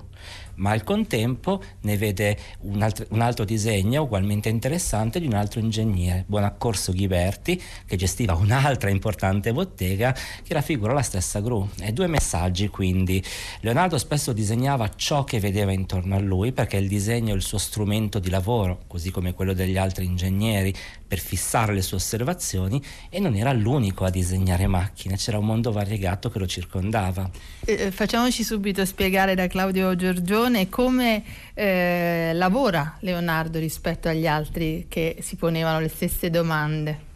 ma 0.57 0.71
al 0.71 0.85
contempo 0.85 1.63
ne 1.83 1.97
vede 1.97 2.39
un 2.61 2.83
altro, 2.83 3.07
un 3.11 3.21
altro, 3.21 3.45
disegno 3.45 4.03
ugualmente 4.03 4.49
interessante 4.49 5.21
di 5.21 5.27
un 5.27 5.35
altro 5.35 5.61
ingegnere, 5.61 6.25
Buonaccorso 6.27 6.93
Ghiberti, 6.93 7.61
che 7.87 7.97
gestiva 7.97 8.35
un'altra 8.35 8.91
importante 8.91 9.53
bottega 9.53 10.15
che 10.43 10.55
raffigura 10.55 10.93
la 10.93 11.03
stessa 11.03 11.41
gru. 11.41 11.69
E 11.81 11.93
due 11.93 12.07
messaggi 12.07 12.69
quindi. 12.69 13.23
Leonardo 13.61 13.99
spesso 13.99 14.33
disegnava 14.33 14.91
ciò 14.95 15.25
che 15.25 15.41
vedeva 15.41 15.73
intorno 15.73 16.15
a 16.15 16.21
lui 16.21 16.53
perché 16.53 16.77
il 16.77 16.89
disegno 16.89 17.33
è 17.33 17.37
il 17.37 17.43
suo 17.43 17.59
strumento 17.59 18.19
di 18.19 18.31
lavoro, 18.31 18.83
così 18.87 19.11
come 19.11 19.35
quello 19.35 19.53
degli 19.53 19.77
altri 19.77 20.05
ingegneri, 20.05 20.75
per 21.07 21.19
fissare 21.19 21.73
le 21.75 21.83
sue 21.83 21.97
osservazioni 21.99 22.83
e 23.09 23.21
non 23.21 23.37
era 23.37 23.53
l'unico 23.53 24.05
a 24.05 24.11
disegnare 24.11 24.67
macchine, 24.67 25.17
c'era 25.17 25.39
un 25.39 25.47
mondo 25.47 25.71
variegato 25.71 26.29
che 26.31 26.39
lo 26.39 26.47
circondava. 26.47 27.31
Eh, 27.65 27.91
facciamoci 27.91 28.43
subito 28.43 28.85
spiegare 28.85 29.35
da 29.35 29.47
Claudio 29.47 29.95
Giorgione 29.95 30.44
come 30.69 31.23
eh, 31.55 32.31
lavora 32.35 32.97
Leonardo 33.01 33.59
rispetto 33.59 34.09
agli 34.09 34.27
altri 34.27 34.87
che 34.89 35.19
si 35.21 35.37
ponevano 35.37 35.81
le 35.81 35.89
stesse 35.89 36.31
domande. 36.31 37.13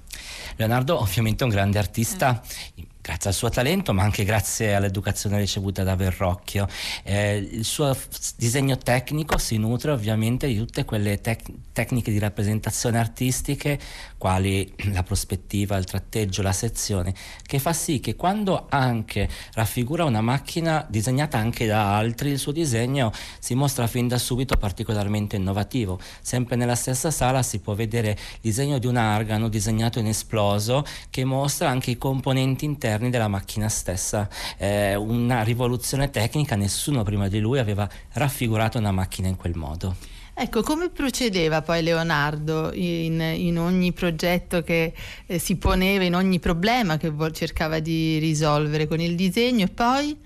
Leonardo 0.56 1.00
ovviamente 1.00 1.44
è 1.44 1.46
un 1.46 1.52
grande 1.52 1.78
artista, 1.78 2.42
eh 2.74 2.87
grazie 3.08 3.30
al 3.30 3.36
suo 3.36 3.48
talento, 3.48 3.94
ma 3.94 4.02
anche 4.02 4.22
grazie 4.22 4.74
all'educazione 4.74 5.38
ricevuta 5.38 5.82
da 5.82 5.96
Verrocchio. 5.96 6.68
Eh, 7.04 7.38
il 7.38 7.64
suo 7.64 7.96
disegno 8.36 8.76
tecnico 8.76 9.38
si 9.38 9.56
nutre 9.56 9.92
ovviamente 9.92 10.46
di 10.46 10.58
tutte 10.58 10.84
quelle 10.84 11.18
tec- 11.22 11.50
tecniche 11.72 12.10
di 12.10 12.18
rappresentazione 12.18 12.98
artistiche, 12.98 13.78
quali 14.18 14.70
la 14.92 15.02
prospettiva, 15.02 15.78
il 15.78 15.86
tratteggio, 15.86 16.42
la 16.42 16.52
sezione, 16.52 17.14
che 17.46 17.58
fa 17.58 17.72
sì 17.72 17.98
che 17.98 18.14
quando 18.14 18.66
anche 18.68 19.26
raffigura 19.54 20.04
una 20.04 20.20
macchina 20.20 20.84
disegnata 20.86 21.38
anche 21.38 21.64
da 21.64 21.96
altri, 21.96 22.28
il 22.28 22.38
suo 22.38 22.52
disegno 22.52 23.10
si 23.38 23.54
mostra 23.54 23.86
fin 23.86 24.06
da 24.06 24.18
subito 24.18 24.58
particolarmente 24.58 25.36
innovativo. 25.36 25.98
Sempre 26.20 26.56
nella 26.56 26.74
stessa 26.74 27.10
sala 27.10 27.42
si 27.42 27.60
può 27.60 27.72
vedere 27.72 28.10
il 28.10 28.38
disegno 28.42 28.78
di 28.78 28.86
un 28.86 28.96
argano 28.96 29.48
disegnato 29.48 29.98
in 29.98 30.08
esploso 30.08 30.84
che 31.08 31.24
mostra 31.24 31.70
anche 31.70 31.92
i 31.92 31.96
componenti 31.96 32.66
interni 32.66 32.96
interni 32.98 33.10
della 33.10 33.28
macchina 33.28 33.68
stessa. 33.68 34.28
Eh, 34.56 34.94
una 34.94 35.42
rivoluzione 35.42 36.10
tecnica, 36.10 36.56
nessuno 36.56 37.02
prima 37.02 37.28
di 37.28 37.38
lui 37.38 37.58
aveva 37.58 37.88
raffigurato 38.12 38.78
una 38.78 38.92
macchina 38.92 39.28
in 39.28 39.36
quel 39.36 39.56
modo. 39.56 39.96
Ecco, 40.34 40.62
come 40.62 40.88
procedeva 40.90 41.62
poi 41.62 41.82
Leonardo 41.82 42.72
in, 42.72 43.20
in 43.20 43.58
ogni 43.58 43.92
progetto 43.92 44.62
che 44.62 44.92
eh, 45.26 45.38
si 45.38 45.56
poneva, 45.56 46.04
in 46.04 46.14
ogni 46.14 46.38
problema 46.38 46.96
che 46.96 47.10
vo- 47.10 47.30
cercava 47.32 47.80
di 47.80 48.18
risolvere 48.18 48.86
con 48.86 49.00
il 49.00 49.16
disegno 49.16 49.64
e 49.64 49.68
poi? 49.68 50.16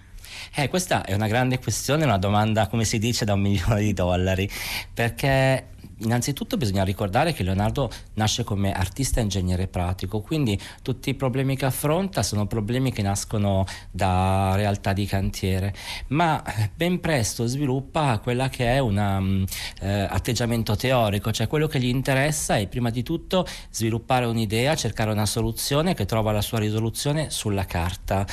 Eh, 0.55 0.69
questa 0.69 1.03
è 1.05 1.15
una 1.15 1.29
grande 1.29 1.59
questione, 1.59 2.05
una 2.05 2.19
domanda, 2.19 2.67
come 2.67 2.85
si 2.85 2.99
dice, 2.99 3.25
da 3.25 3.33
un 3.33 3.41
milione 3.41 3.81
di 3.81 3.95
dollari, 3.95 4.51
perché 4.93 5.69
innanzitutto 6.03 6.57
bisogna 6.57 6.85
ricordare 6.85 7.33
che 7.33 7.43
Leonardo 7.43 7.91
nasce 8.15 8.45
come 8.45 8.73
artista 8.73 9.21
e 9.21 9.23
ingegnere 9.23 9.67
pratico, 9.67 10.21
quindi 10.21 10.59
tutti 10.83 11.11
i 11.11 11.15
problemi 11.15 11.57
che 11.57 11.65
affronta 11.65 12.23
sono 12.23 12.47
problemi 12.47 12.93
che 12.93 13.03
nascono 13.03 13.65
da 13.91 14.53
realtà 14.57 14.93
di 14.93 15.07
cantiere, 15.07 15.75
ma 16.09 16.43
ben 16.75 17.01
presto 17.01 17.47
sviluppa 17.47 18.19
quella 18.19 18.49
che 18.49 18.67
è 18.67 18.79
un 18.79 18.97
um, 18.97 19.45
eh, 19.81 20.07
atteggiamento 20.09 20.77
teorico, 20.77 21.33
cioè 21.33 21.47
quello 21.47 21.67
che 21.67 21.81
gli 21.81 21.87
interessa 21.87 22.57
è 22.57 22.67
prima 22.67 22.91
di 22.91 23.03
tutto 23.03 23.47
sviluppare 23.71 24.27
un'idea, 24.27 24.75
cercare 24.75 25.11
una 25.11 25.27
soluzione 25.27 25.95
che 25.95 26.05
trova 26.05 26.33
la 26.33 26.43
sua 26.43 26.59
risoluzione 26.59 27.31
sulla 27.31 27.65
carta, 27.65 28.27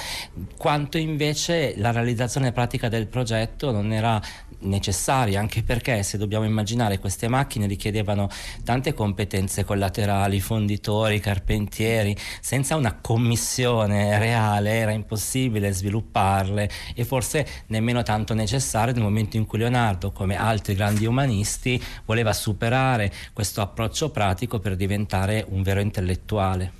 quanto 0.58 0.98
invece 0.98 1.74
la 1.78 1.92
realizzazione 1.92 2.52
pratica 2.52 2.90
del 2.90 3.08
progetto 3.08 3.72
non 3.72 3.92
era 3.92 4.22
necessaria, 4.62 5.40
anche 5.40 5.64
perché 5.64 6.04
se 6.04 6.18
dobbiamo 6.18 6.46
immaginare 6.46 7.00
queste 7.00 7.28
macchine 7.28 7.59
richiedevano 7.68 8.30
tante 8.64 8.94
competenze 8.94 9.64
collaterali, 9.64 10.40
fonditori, 10.40 11.20
carpentieri, 11.20 12.16
senza 12.42 12.76
una 12.76 12.96
commissione 13.00 14.18
reale 14.20 14.72
era 14.72 14.92
impossibile 14.92 15.72
svilupparle 15.72 16.70
e 16.96 17.06
forse 17.06 17.46
nemmeno 17.68 18.04
tanto 18.04 18.34
necessario 18.34 18.94
nel 18.94 19.04
momento 19.04 19.38
in 19.38 19.46
cui 19.46 19.60
Leonardo, 19.60 20.12
come 20.12 20.36
altri 20.36 20.76
grandi 20.76 21.06
umanisti, 21.06 21.82
voleva 22.06 22.34
superare 22.34 23.12
questo 23.34 23.62
approccio 23.62 24.10
pratico 24.10 24.60
per 24.60 24.76
diventare 24.76 25.46
un 25.50 25.62
vero 25.62 25.80
intellettuale. 25.80 26.79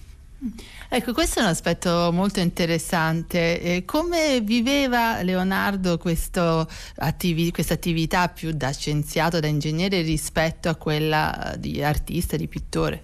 Ecco, 0.88 1.12
questo 1.12 1.40
è 1.40 1.44
un 1.44 1.50
aspetto 1.50 2.12
molto 2.14 2.40
interessante. 2.40 3.60
Eh, 3.62 3.86
come 3.86 4.40
viveva 4.42 5.22
Leonardo 5.22 5.98
questa 5.98 6.66
attività 6.96 8.30
più 8.30 8.52
da 8.52 8.72
scienziato, 8.72 9.40
da 9.40 9.48
ingegnere 9.48 10.02
rispetto 10.02 10.70
a 10.70 10.76
quella 10.76 11.56
di 11.58 11.84
artista, 11.84 12.38
di 12.38 12.48
pittore? 12.48 13.04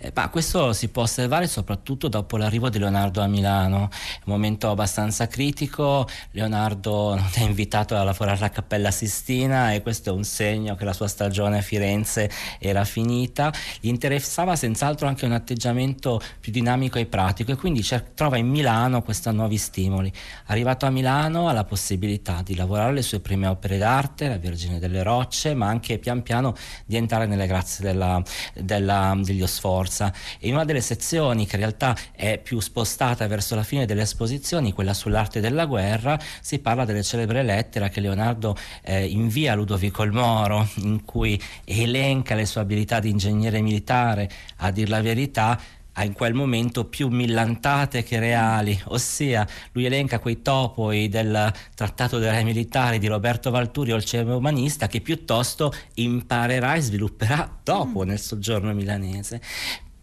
Eh, 0.00 0.12
ma 0.14 0.28
questo 0.28 0.72
si 0.72 0.90
può 0.90 1.02
osservare 1.02 1.48
soprattutto 1.48 2.06
dopo 2.06 2.36
l'arrivo 2.36 2.68
di 2.68 2.78
Leonardo 2.78 3.20
a 3.20 3.26
Milano, 3.26 3.78
un 3.78 3.88
momento 4.26 4.70
abbastanza 4.70 5.26
critico, 5.26 6.06
Leonardo 6.30 7.16
non 7.16 7.28
è 7.34 7.40
invitato 7.40 7.96
a 7.96 8.04
lavorare 8.04 8.36
alla 8.36 8.50
Cappella 8.50 8.92
Sistina 8.92 9.72
e 9.72 9.82
questo 9.82 10.10
è 10.10 10.12
un 10.12 10.22
segno 10.22 10.76
che 10.76 10.84
la 10.84 10.92
sua 10.92 11.08
stagione 11.08 11.58
a 11.58 11.62
Firenze 11.62 12.30
era 12.60 12.84
finita, 12.84 13.52
gli 13.80 13.88
interessava 13.88 14.54
senz'altro 14.54 15.08
anche 15.08 15.24
un 15.24 15.32
atteggiamento 15.32 16.20
più 16.38 16.52
dinamico 16.52 17.00
e 17.00 17.06
pratico 17.06 17.50
e 17.50 17.56
quindi 17.56 17.82
cer- 17.82 18.14
trova 18.14 18.36
in 18.36 18.46
Milano 18.46 19.02
questi 19.02 19.32
nuovi 19.32 19.56
stimoli. 19.56 20.12
Arrivato 20.46 20.86
a 20.86 20.90
Milano 20.90 21.48
ha 21.48 21.52
la 21.52 21.64
possibilità 21.64 22.40
di 22.44 22.54
lavorare 22.54 22.92
le 22.92 23.02
sue 23.02 23.18
prime 23.18 23.48
opere 23.48 23.78
d'arte, 23.78 24.28
la 24.28 24.38
Vergine 24.38 24.78
delle 24.78 25.02
Rocce, 25.02 25.54
ma 25.54 25.66
anche 25.66 25.98
pian 25.98 26.22
piano 26.22 26.54
di 26.86 26.94
entrare 26.94 27.26
nelle 27.26 27.48
grazie 27.48 27.84
della, 27.84 28.22
della, 28.54 29.18
degli 29.20 29.44
sforzi 29.44 29.86
forza 29.88 30.12
e 30.38 30.48
in 30.48 30.54
una 30.54 30.64
delle 30.64 30.82
sezioni 30.82 31.46
che 31.46 31.56
in 31.56 31.62
realtà 31.62 31.96
è 32.12 32.38
più 32.38 32.60
spostata 32.60 33.26
verso 33.26 33.54
la 33.54 33.62
fine 33.62 33.86
delle 33.86 34.02
esposizioni, 34.02 34.72
quella 34.72 34.92
sull'arte 34.92 35.40
della 35.40 35.64
guerra, 35.64 36.18
si 36.40 36.58
parla 36.58 36.84
delle 36.84 37.02
celebre 37.02 37.42
lettere 37.42 37.88
che 37.88 38.00
Leonardo 38.00 38.56
eh, 38.82 39.06
invia 39.06 39.52
a 39.52 39.54
Ludovico 39.56 40.02
il 40.02 40.12
Moro 40.12 40.68
in 40.76 41.04
cui 41.04 41.40
elenca 41.64 42.34
le 42.34 42.44
sue 42.44 42.60
abilità 42.60 43.00
di 43.00 43.08
ingegnere 43.08 43.60
militare, 43.62 44.28
a 44.56 44.70
dir 44.70 44.88
la 44.88 45.00
verità 45.00 45.58
in 46.02 46.12
quel 46.12 46.34
momento 46.34 46.84
più 46.84 47.08
millantate 47.08 48.02
che 48.02 48.18
reali, 48.18 48.78
ossia 48.86 49.46
lui 49.72 49.84
elenca 49.84 50.18
quei 50.18 50.42
topoi 50.42 51.08
del 51.08 51.52
Trattato 51.74 52.18
dei 52.18 52.30
Re 52.30 52.44
Militari 52.44 52.98
di 52.98 53.06
Roberto 53.06 53.50
Valturi, 53.50 53.92
il 53.92 54.04
cielo 54.04 54.36
umanista, 54.36 54.86
che 54.86 55.00
piuttosto 55.00 55.72
imparerà 55.94 56.74
e 56.74 56.80
svilupperà 56.80 57.58
dopo 57.62 58.04
mm. 58.04 58.08
nel 58.08 58.18
soggiorno 58.18 58.72
milanese. 58.74 59.40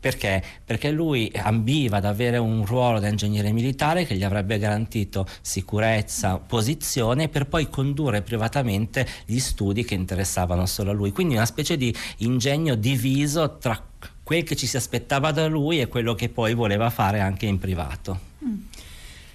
Perché? 0.06 0.44
Perché 0.64 0.92
lui 0.92 1.32
ambiva 1.36 1.98
ad 1.98 2.06
avere 2.06 2.38
un 2.38 2.64
ruolo 2.64 3.00
da 3.00 3.08
ingegnere 3.08 3.52
militare 3.52 4.06
che 4.06 4.16
gli 4.16 4.24
avrebbe 4.24 4.60
garantito 4.60 5.26
sicurezza, 5.42 6.38
posizione 6.38 7.28
per 7.28 7.48
poi 7.48 7.70
condurre 7.72 8.22
privatamente 8.22 9.08
gli 9.26 9.40
studi 9.40 9.84
che 9.84 9.96
interessavano 9.96 10.68
solo 10.68 10.92
a 10.92 10.94
lui. 10.94 11.12
Quindi 11.12 11.34
una 11.34 11.48
specie 11.48 11.76
di 11.76 11.92
ingegno 12.18 12.76
diviso 12.76 13.58
tra 13.58 13.84
quel 14.26 14.44
che 14.44 14.56
ci 14.56 14.66
si 14.66 14.76
aspettava 14.76 15.32
da 15.32 15.46
lui 15.46 15.80
e 15.80 15.88
quello 15.88 16.16
che 16.16 16.30
poi 16.30 16.56
voleva 16.56 16.90
fare 16.90 17.20
anche 17.20 17.46
in 17.46 17.60
privato. 17.60 18.20
Mm. 18.44 18.56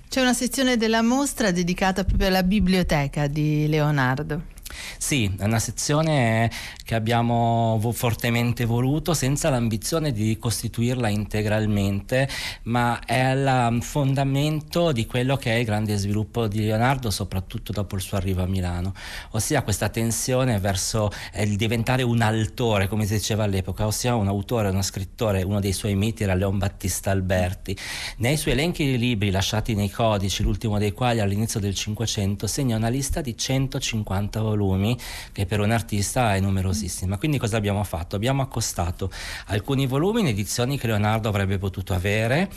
C'è 0.08 0.20
una 0.20 0.34
sezione 0.34 0.76
della 0.76 1.00
mostra 1.00 1.52
dedicata 1.52 2.02
proprio 2.02 2.26
alla 2.26 2.42
biblioteca 2.42 3.28
di 3.28 3.68
Leonardo. 3.68 4.49
Sì, 4.98 5.30
è 5.38 5.44
una 5.44 5.58
sezione 5.58 6.50
che 6.84 6.94
abbiamo 6.94 7.80
fortemente 7.92 8.64
voluto 8.64 9.14
senza 9.14 9.50
l'ambizione 9.50 10.12
di 10.12 10.36
costituirla 10.38 11.08
integralmente, 11.08 12.28
ma 12.64 13.00
è 13.04 13.32
il 13.32 13.82
fondamento 13.82 14.92
di 14.92 15.06
quello 15.06 15.36
che 15.36 15.52
è 15.52 15.56
il 15.56 15.64
grande 15.64 15.96
sviluppo 15.96 16.46
di 16.46 16.60
Leonardo, 16.60 17.10
soprattutto 17.10 17.72
dopo 17.72 17.96
il 17.96 18.00
suo 18.00 18.16
arrivo 18.16 18.42
a 18.42 18.46
Milano, 18.46 18.94
ossia 19.30 19.62
questa 19.62 19.88
tensione 19.88 20.58
verso 20.58 21.10
il 21.34 21.56
diventare 21.56 22.02
un 22.02 22.22
altore, 22.22 22.86
come 22.88 23.06
si 23.06 23.14
diceva 23.14 23.44
all'epoca, 23.44 23.86
ossia 23.86 24.14
un 24.14 24.28
autore, 24.28 24.68
uno 24.68 24.82
scrittore, 24.82 25.42
uno 25.42 25.60
dei 25.60 25.72
suoi 25.72 25.94
miti 25.96 26.22
era 26.22 26.34
Leon 26.34 26.58
Battista 26.58 27.10
Alberti. 27.10 27.76
Nei 28.18 28.36
suoi 28.36 28.54
elenchi 28.54 28.84
di 28.84 28.98
libri 28.98 29.30
lasciati 29.30 29.74
nei 29.74 29.90
codici, 29.90 30.42
l'ultimo 30.42 30.78
dei 30.78 30.92
quali 30.92 31.20
all'inizio 31.20 31.60
del 31.60 31.74
Cinquecento, 31.74 32.46
segna 32.46 32.76
una 32.76 32.88
lista 32.88 33.20
di 33.20 33.36
150 33.36 34.40
volumi 34.40 34.58
volumi, 34.60 34.96
che 35.32 35.46
per 35.46 35.60
un 35.60 35.70
artista 35.70 36.34
è 36.34 36.40
numerosissima. 36.40 37.16
Quindi 37.16 37.38
cosa 37.38 37.56
abbiamo 37.56 37.82
fatto? 37.84 38.16
Abbiamo 38.16 38.42
accostato 38.42 39.10
alcuni 39.46 39.86
volumi 39.86 40.20
in 40.20 40.26
edizioni 40.26 40.78
che 40.78 40.86
Leonardo 40.86 41.28
avrebbe 41.28 41.58
potuto 41.58 41.94
avere, 41.94 42.50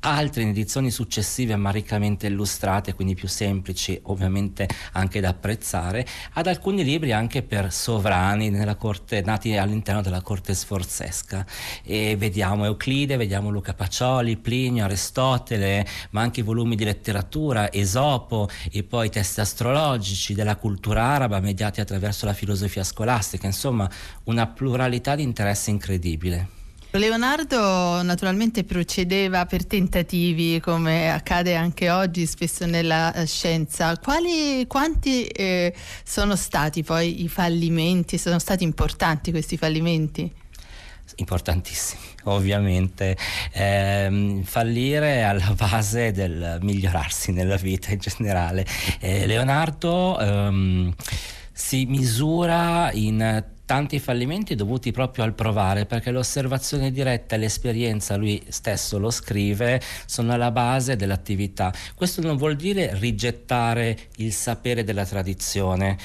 altre 0.00 0.42
in 0.42 0.48
edizioni 0.48 0.90
successive 0.90 1.56
ma 1.56 1.70
riccamente 1.70 2.26
illustrate, 2.26 2.94
quindi 2.94 3.14
più 3.14 3.28
semplici, 3.28 3.98
ovviamente 4.04 4.68
anche 4.92 5.20
da 5.20 5.30
apprezzare, 5.30 6.06
ad 6.34 6.46
alcuni 6.46 6.84
libri 6.84 7.12
anche 7.12 7.42
per 7.42 7.72
sovrani 7.72 8.50
corte, 8.76 9.22
nati 9.22 9.56
all'interno 9.56 10.02
della 10.02 10.20
corte 10.20 10.54
sforzesca. 10.54 11.44
E 11.82 12.16
vediamo 12.16 12.64
Euclide, 12.64 13.16
vediamo 13.16 13.50
Luca 13.50 13.74
Pacioli, 13.74 14.36
Plinio, 14.36 14.84
Aristotele, 14.84 15.86
ma 16.10 16.20
anche 16.20 16.42
volumi 16.42 16.76
di 16.76 16.84
letteratura, 16.84 17.72
Esopo 17.72 18.48
e 18.70 18.82
poi 18.82 19.10
testi 19.10 19.40
astrologici 19.40 20.34
della 20.34 20.56
cultura 20.56 21.02
araba 21.02 21.40
mediati 21.40 21.80
attraverso 21.80 22.26
la 22.26 22.32
filosofia 22.32 22.84
scolastica, 22.84 23.46
insomma 23.46 23.90
una 24.24 24.46
pluralità 24.46 25.14
di 25.14 25.22
interessi 25.22 25.70
incredibile. 25.70 26.65
Leonardo 26.98 28.02
naturalmente 28.02 28.64
procedeva 28.64 29.46
per 29.46 29.66
tentativi, 29.66 30.60
come 30.60 31.10
accade 31.10 31.54
anche 31.54 31.90
oggi 31.90 32.26
spesso 32.26 32.66
nella 32.66 33.12
eh, 33.12 33.26
scienza. 33.26 33.96
Quali, 33.98 34.66
quanti 34.66 35.24
eh, 35.26 35.74
sono 36.04 36.36
stati 36.36 36.82
poi 36.82 37.22
i 37.22 37.28
fallimenti? 37.28 38.18
Sono 38.18 38.38
stati 38.38 38.64
importanti 38.64 39.30
questi 39.30 39.56
fallimenti? 39.56 40.30
Importantissimi, 41.16 42.02
ovviamente. 42.24 43.16
Eh, 43.52 44.40
fallire 44.44 45.16
è 45.16 45.20
alla 45.22 45.54
base 45.56 46.12
del 46.12 46.58
migliorarsi 46.60 47.32
nella 47.32 47.56
vita 47.56 47.90
in 47.92 47.98
generale. 47.98 48.66
Eh, 49.00 49.26
Leonardo 49.26 50.18
ehm, 50.18 50.94
si 51.52 51.86
misura 51.86 52.90
in 52.92 53.54
tanti 53.66 53.98
fallimenti 53.98 54.54
dovuti 54.54 54.92
proprio 54.92 55.24
al 55.24 55.34
provare, 55.34 55.86
perché 55.86 56.12
l'osservazione 56.12 56.92
diretta 56.92 57.34
e 57.34 57.38
l'esperienza, 57.38 58.14
lui 58.14 58.40
stesso 58.48 58.98
lo 58.98 59.10
scrive, 59.10 59.82
sono 60.06 60.32
alla 60.32 60.52
base 60.52 60.94
dell'attività. 60.94 61.74
Questo 61.96 62.22
non 62.22 62.36
vuol 62.36 62.54
dire 62.54 62.92
rigettare 62.94 63.98
il 64.18 64.32
sapere 64.32 64.84
della 64.84 65.04
tradizione, 65.04 65.98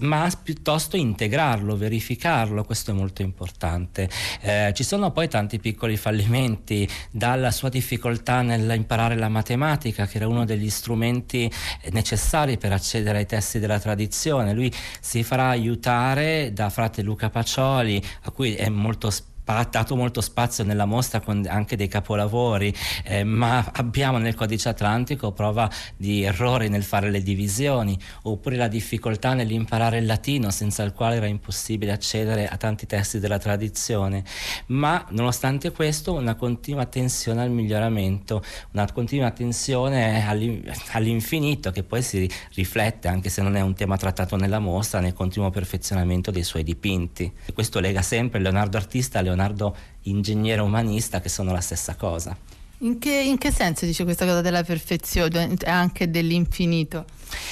ma 0.00 0.30
piuttosto 0.42 0.96
integrarlo, 0.96 1.76
verificarlo, 1.76 2.64
questo 2.64 2.90
è 2.90 2.94
molto 2.94 3.20
importante. 3.20 4.08
Eh, 4.40 4.72
ci 4.74 4.82
sono 4.82 5.12
poi 5.12 5.28
tanti 5.28 5.58
piccoli 5.58 5.98
fallimenti, 5.98 6.88
dalla 7.10 7.50
sua 7.50 7.68
difficoltà 7.68 8.40
nell'imparare 8.40 9.16
la 9.16 9.28
matematica, 9.28 10.06
che 10.06 10.16
era 10.16 10.26
uno 10.26 10.46
degli 10.46 10.70
strumenti 10.70 11.52
necessari 11.90 12.56
per 12.56 12.72
accedere 12.72 13.18
ai 13.18 13.26
testi 13.26 13.58
della 13.58 13.78
tradizione. 13.78 14.54
Lui 14.54 14.72
si 15.00 15.22
farà 15.22 15.50
aiutare 15.50 16.50
da 16.54 16.70
fratelli 16.70 16.92
parte 16.94 17.02
Luca 17.02 17.30
Pacioli, 17.30 18.00
a 18.22 18.30
cui 18.30 18.54
è 18.54 18.68
molto 18.68 19.10
spesso 19.10 19.32
ha 19.44 19.68
dato 19.70 19.94
molto 19.96 20.20
spazio 20.20 20.64
nella 20.64 20.86
mostra 20.86 21.20
con 21.20 21.44
anche 21.48 21.76
dei 21.76 21.88
capolavori, 21.88 22.74
eh, 23.04 23.24
ma 23.24 23.70
abbiamo 23.74 24.18
nel 24.18 24.34
codice 24.34 24.70
atlantico 24.70 25.32
prova 25.32 25.70
di 25.96 26.22
errori 26.22 26.68
nel 26.68 26.82
fare 26.82 27.10
le 27.10 27.22
divisioni, 27.22 27.98
oppure 28.22 28.56
la 28.56 28.68
difficoltà 28.68 29.34
nell'imparare 29.34 29.98
il 29.98 30.06
latino, 30.06 30.50
senza 30.50 30.82
il 30.82 30.92
quale 30.92 31.16
era 31.16 31.26
impossibile 31.26 31.92
accedere 31.92 32.48
a 32.48 32.56
tanti 32.56 32.86
testi 32.86 33.18
della 33.18 33.38
tradizione. 33.38 34.24
Ma 34.66 35.04
nonostante 35.10 35.72
questo, 35.72 36.14
una 36.14 36.34
continua 36.34 36.86
tensione 36.86 37.42
al 37.42 37.50
miglioramento, 37.50 38.42
una 38.72 38.90
continua 38.92 39.30
tensione 39.30 40.26
all'infinito 40.92 41.70
che 41.70 41.82
poi 41.82 42.02
si 42.02 42.30
riflette, 42.54 43.08
anche 43.08 43.28
se 43.28 43.42
non 43.42 43.56
è 43.56 43.60
un 43.60 43.74
tema 43.74 43.96
trattato 43.96 44.36
nella 44.36 44.58
mostra, 44.58 45.00
nel 45.00 45.12
continuo 45.12 45.50
perfezionamento 45.50 46.30
dei 46.30 46.42
suoi 46.44 46.62
dipinti. 46.62 47.30
E 47.44 47.52
questo 47.52 47.80
lega 47.80 48.00
sempre 48.00 48.40
Leonardo 48.40 48.76
artista 48.76 49.18
a 49.18 49.22
Leonardo 49.22 49.33
Leonardo 49.34 49.76
ingegnere 50.02 50.60
umanista 50.60 51.20
che 51.20 51.28
sono 51.28 51.52
la 51.52 51.60
stessa 51.60 51.96
cosa. 51.96 52.36
In 52.78 52.98
che, 52.98 53.12
in 53.12 53.38
che 53.38 53.50
senso 53.50 53.86
dice 53.86 54.04
questa 54.04 54.24
cosa 54.24 54.40
della 54.40 54.62
perfezione 54.62 55.54
e 55.58 55.70
anche 55.70 56.10
dell'infinito? 56.10 57.04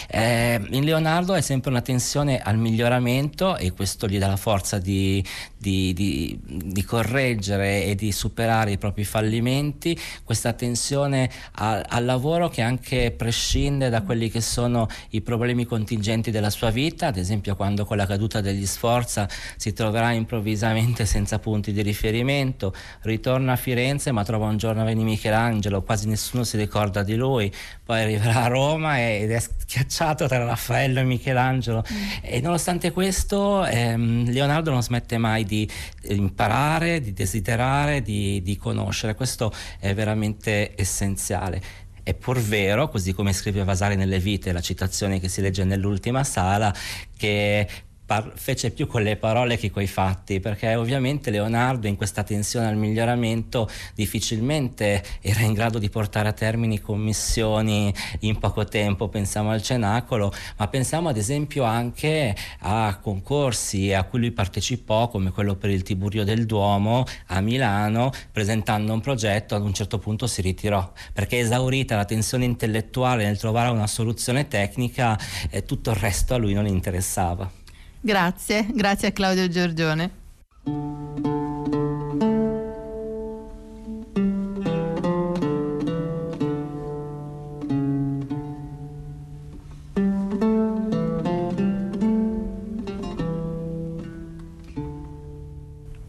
Eh, 0.08 0.61
in 0.70 0.85
Leonardo 0.85 1.35
è 1.35 1.40
sempre 1.40 1.70
una 1.70 1.80
tensione 1.80 2.40
al 2.40 2.58
miglioramento 2.58 3.56
e 3.56 3.72
questo 3.72 4.06
gli 4.06 4.18
dà 4.18 4.26
la 4.26 4.37
forza 4.37 4.78
di, 4.78 5.24
di, 5.56 5.92
di, 5.92 6.38
di 6.44 6.85
correggere 6.85 7.85
e 7.85 7.94
di 7.94 8.12
superare 8.12 8.72
i 8.72 8.78
propri 8.78 9.04
fallimenti, 9.04 9.98
questa 10.24 10.52
tensione 10.52 11.30
al 11.52 12.04
lavoro 12.04 12.48
che 12.48 12.62
anche 12.62 13.11
prescinde 13.11 13.88
da 13.88 14.02
quelli 14.02 14.30
che 14.30 14.40
sono 14.40 14.88
i 15.11 15.20
problemi 15.20 15.64
contingenti 15.64 16.30
della 16.30 16.50
sua 16.50 16.70
vita, 16.70 17.06
ad 17.06 17.16
esempio 17.16 17.56
quando 17.56 17.85
con 17.85 17.96
la 17.96 18.06
caduta 18.06 18.40
degli 18.40 18.66
Sforza 18.66 19.28
si 19.56 19.72
troverà 19.72 20.12
improvvisamente 20.12 21.06
senza 21.06 21.38
punti 21.38 21.72
di 21.72 21.82
riferimento, 21.82 22.74
ritorna 23.02 23.52
a 23.52 23.56
Firenze 23.56 24.12
ma 24.12 24.24
trova 24.24 24.46
un 24.46 24.56
giorno 24.56 24.85
Veni 24.85 25.04
Michelangelo, 25.04 25.82
quasi 25.82 26.08
nessuno 26.08 26.44
si 26.44 26.56
ricorda 26.56 27.02
di 27.02 27.14
lui, 27.14 27.52
poi 27.85 28.00
arriverà 28.02 28.44
a 28.44 28.46
Roma 28.48 29.00
ed 29.00 29.30
è 29.30 29.40
schiacciato 29.72 30.26
tra 30.28 30.44
Raffaello 30.44 31.00
e 31.00 31.04
Michelangelo 31.04 31.82
mm. 31.90 31.96
e 32.20 32.40
nonostante 32.42 32.90
questo 32.90 33.64
ehm, 33.64 34.30
Leonardo 34.30 34.70
non 34.70 34.82
smette 34.82 35.16
mai 35.16 35.44
di 35.44 35.66
imparare, 36.08 37.00
di 37.00 37.14
desiderare, 37.14 38.02
di, 38.02 38.42
di 38.42 38.56
conoscere, 38.58 39.14
questo 39.14 39.50
è 39.78 39.94
veramente 39.94 40.74
essenziale. 40.76 41.62
È 42.02 42.12
pur 42.14 42.38
vero, 42.38 42.88
così 42.88 43.12
come 43.12 43.32
scrive 43.32 43.64
Vasari 43.64 43.96
nelle 43.96 44.18
vite, 44.18 44.52
la 44.52 44.61
citazione 44.61 45.20
che 45.20 45.28
si 45.28 45.40
legge 45.40 45.64
nell'ultima 45.64 46.22
sala, 46.24 46.74
che 47.16 47.66
par- 48.12 48.33
fece 48.35 48.72
più 48.72 48.87
con 48.87 49.03
le 49.03 49.16
parole 49.16 49.57
che 49.57 49.70
coi 49.70 49.87
fatti, 49.87 50.38
perché 50.38 50.75
ovviamente 50.75 51.31
Leonardo 51.31 51.87
in 51.87 51.96
questa 51.96 52.22
tensione 52.22 52.66
al 52.66 52.77
miglioramento 52.77 53.66
difficilmente 53.94 55.03
era 55.22 55.40
in 55.40 55.55
grado 55.55 55.79
di 55.79 55.88
portare 55.88 56.29
a 56.29 56.33
termine 56.33 56.79
commissioni 56.79 57.90
in 58.20 58.38
poco 58.38 58.66
tempo, 58.66 59.09
pensiamo 59.09 59.51
al 59.51 59.62
Cenacolo, 59.62 60.31
ma 60.59 60.68
pensiamo 60.68 61.09
ad 61.09 61.16
esempio 61.16 61.64
anche 61.64 62.37
a 62.59 62.98
concorsi 63.01 63.94
a 63.94 64.03
cui 64.03 64.18
lui 64.18 64.33
partecipò, 64.33 65.09
come 65.09 65.31
quello 65.31 65.55
per 65.55 65.70
il 65.70 65.83
Tiburio 65.83 66.22
del 66.22 66.44
Duomo 66.44 67.07
a 67.29 67.40
Milano, 67.40 68.11
presentando 68.31 68.92
un 68.92 69.01
progetto, 69.01 69.55
ad 69.55 69.62
un 69.62 69.72
certo 69.72 69.98
punto 69.98 70.27
si 70.27 70.42
ritirò, 70.42 70.92
perché 71.14 71.38
esaurita 71.38 71.96
la 71.96 72.05
tensione 72.05 72.44
intellettuale 72.44 73.25
nel 73.25 73.38
trovare 73.38 73.70
una 73.70 73.87
soluzione 73.87 74.48
tecnica, 74.48 75.18
eh, 75.48 75.64
tutto 75.64 75.88
il 75.88 75.96
resto 75.96 76.35
a 76.35 76.37
lui 76.37 76.53
non 76.53 76.66
interessava. 76.66 77.62
Grazie, 78.04 78.66
grazie 78.72 79.08
a 79.08 79.12
Claudio 79.12 79.46
Giorgione. 79.46 80.10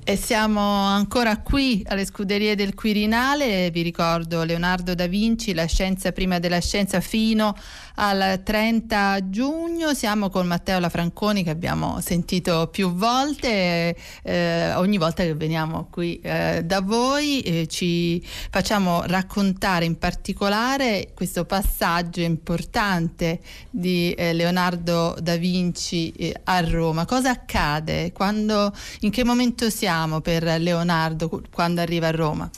E 0.06 0.16
siamo 0.16 0.60
ancora 0.60 1.42
qui 1.42 1.84
alle 1.88 2.06
scuderie 2.06 2.56
del 2.56 2.74
Quirinale, 2.74 3.70
vi 3.72 3.84
ricordo 3.84 4.44
Leonardo 4.44 4.96
da 4.96 5.08
Vinci, 5.08 5.54
la 5.54 5.66
scienza 5.66 6.12
prima 6.12 6.40
della 6.40 6.60
scienza 6.60 7.02
fino 7.02 7.56
al 7.96 8.42
30 8.44 9.30
giugno, 9.30 9.94
siamo 9.94 10.30
con 10.30 10.48
Matteo 10.48 10.80
Lafranconi 10.80 11.44
che 11.44 11.50
abbiamo 11.50 12.00
sentito 12.02 12.68
più 12.68 12.94
volte, 12.94 13.96
eh, 14.24 14.74
ogni 14.76 14.98
volta 14.98 15.24
che 15.24 15.36
veniamo 15.36 15.88
qui 15.90 16.20
eh, 16.22 16.62
da 16.64 16.82
voi 16.82 17.42
eh, 17.42 17.68
ci 17.68 18.22
facciamo 18.50 19.04
raccontare 19.06 19.86
in 19.86 19.98
particolare 19.98 21.12
questo 21.14 21.46
passaggio 21.46 22.22
importante 22.22 23.40
di 23.70 24.12
eh, 24.12 24.34
Leonardo 24.34 25.16
da 25.20 25.36
Vinci 25.38 26.12
eh, 26.12 26.34
a 26.44 26.60
Roma. 26.62 27.06
Cosa 27.06 27.32
accade? 27.32 28.12
Quando, 28.12 28.74
in 29.02 29.12
che 29.12 29.24
momento 29.24 29.70
siamo? 29.70 29.82
siamo 30.14 30.22
per 30.22 30.44
Leonardo 30.60 31.42
quando 31.52 31.82
arriva 31.82 32.08
a 32.08 32.12
Roma? 32.12 32.50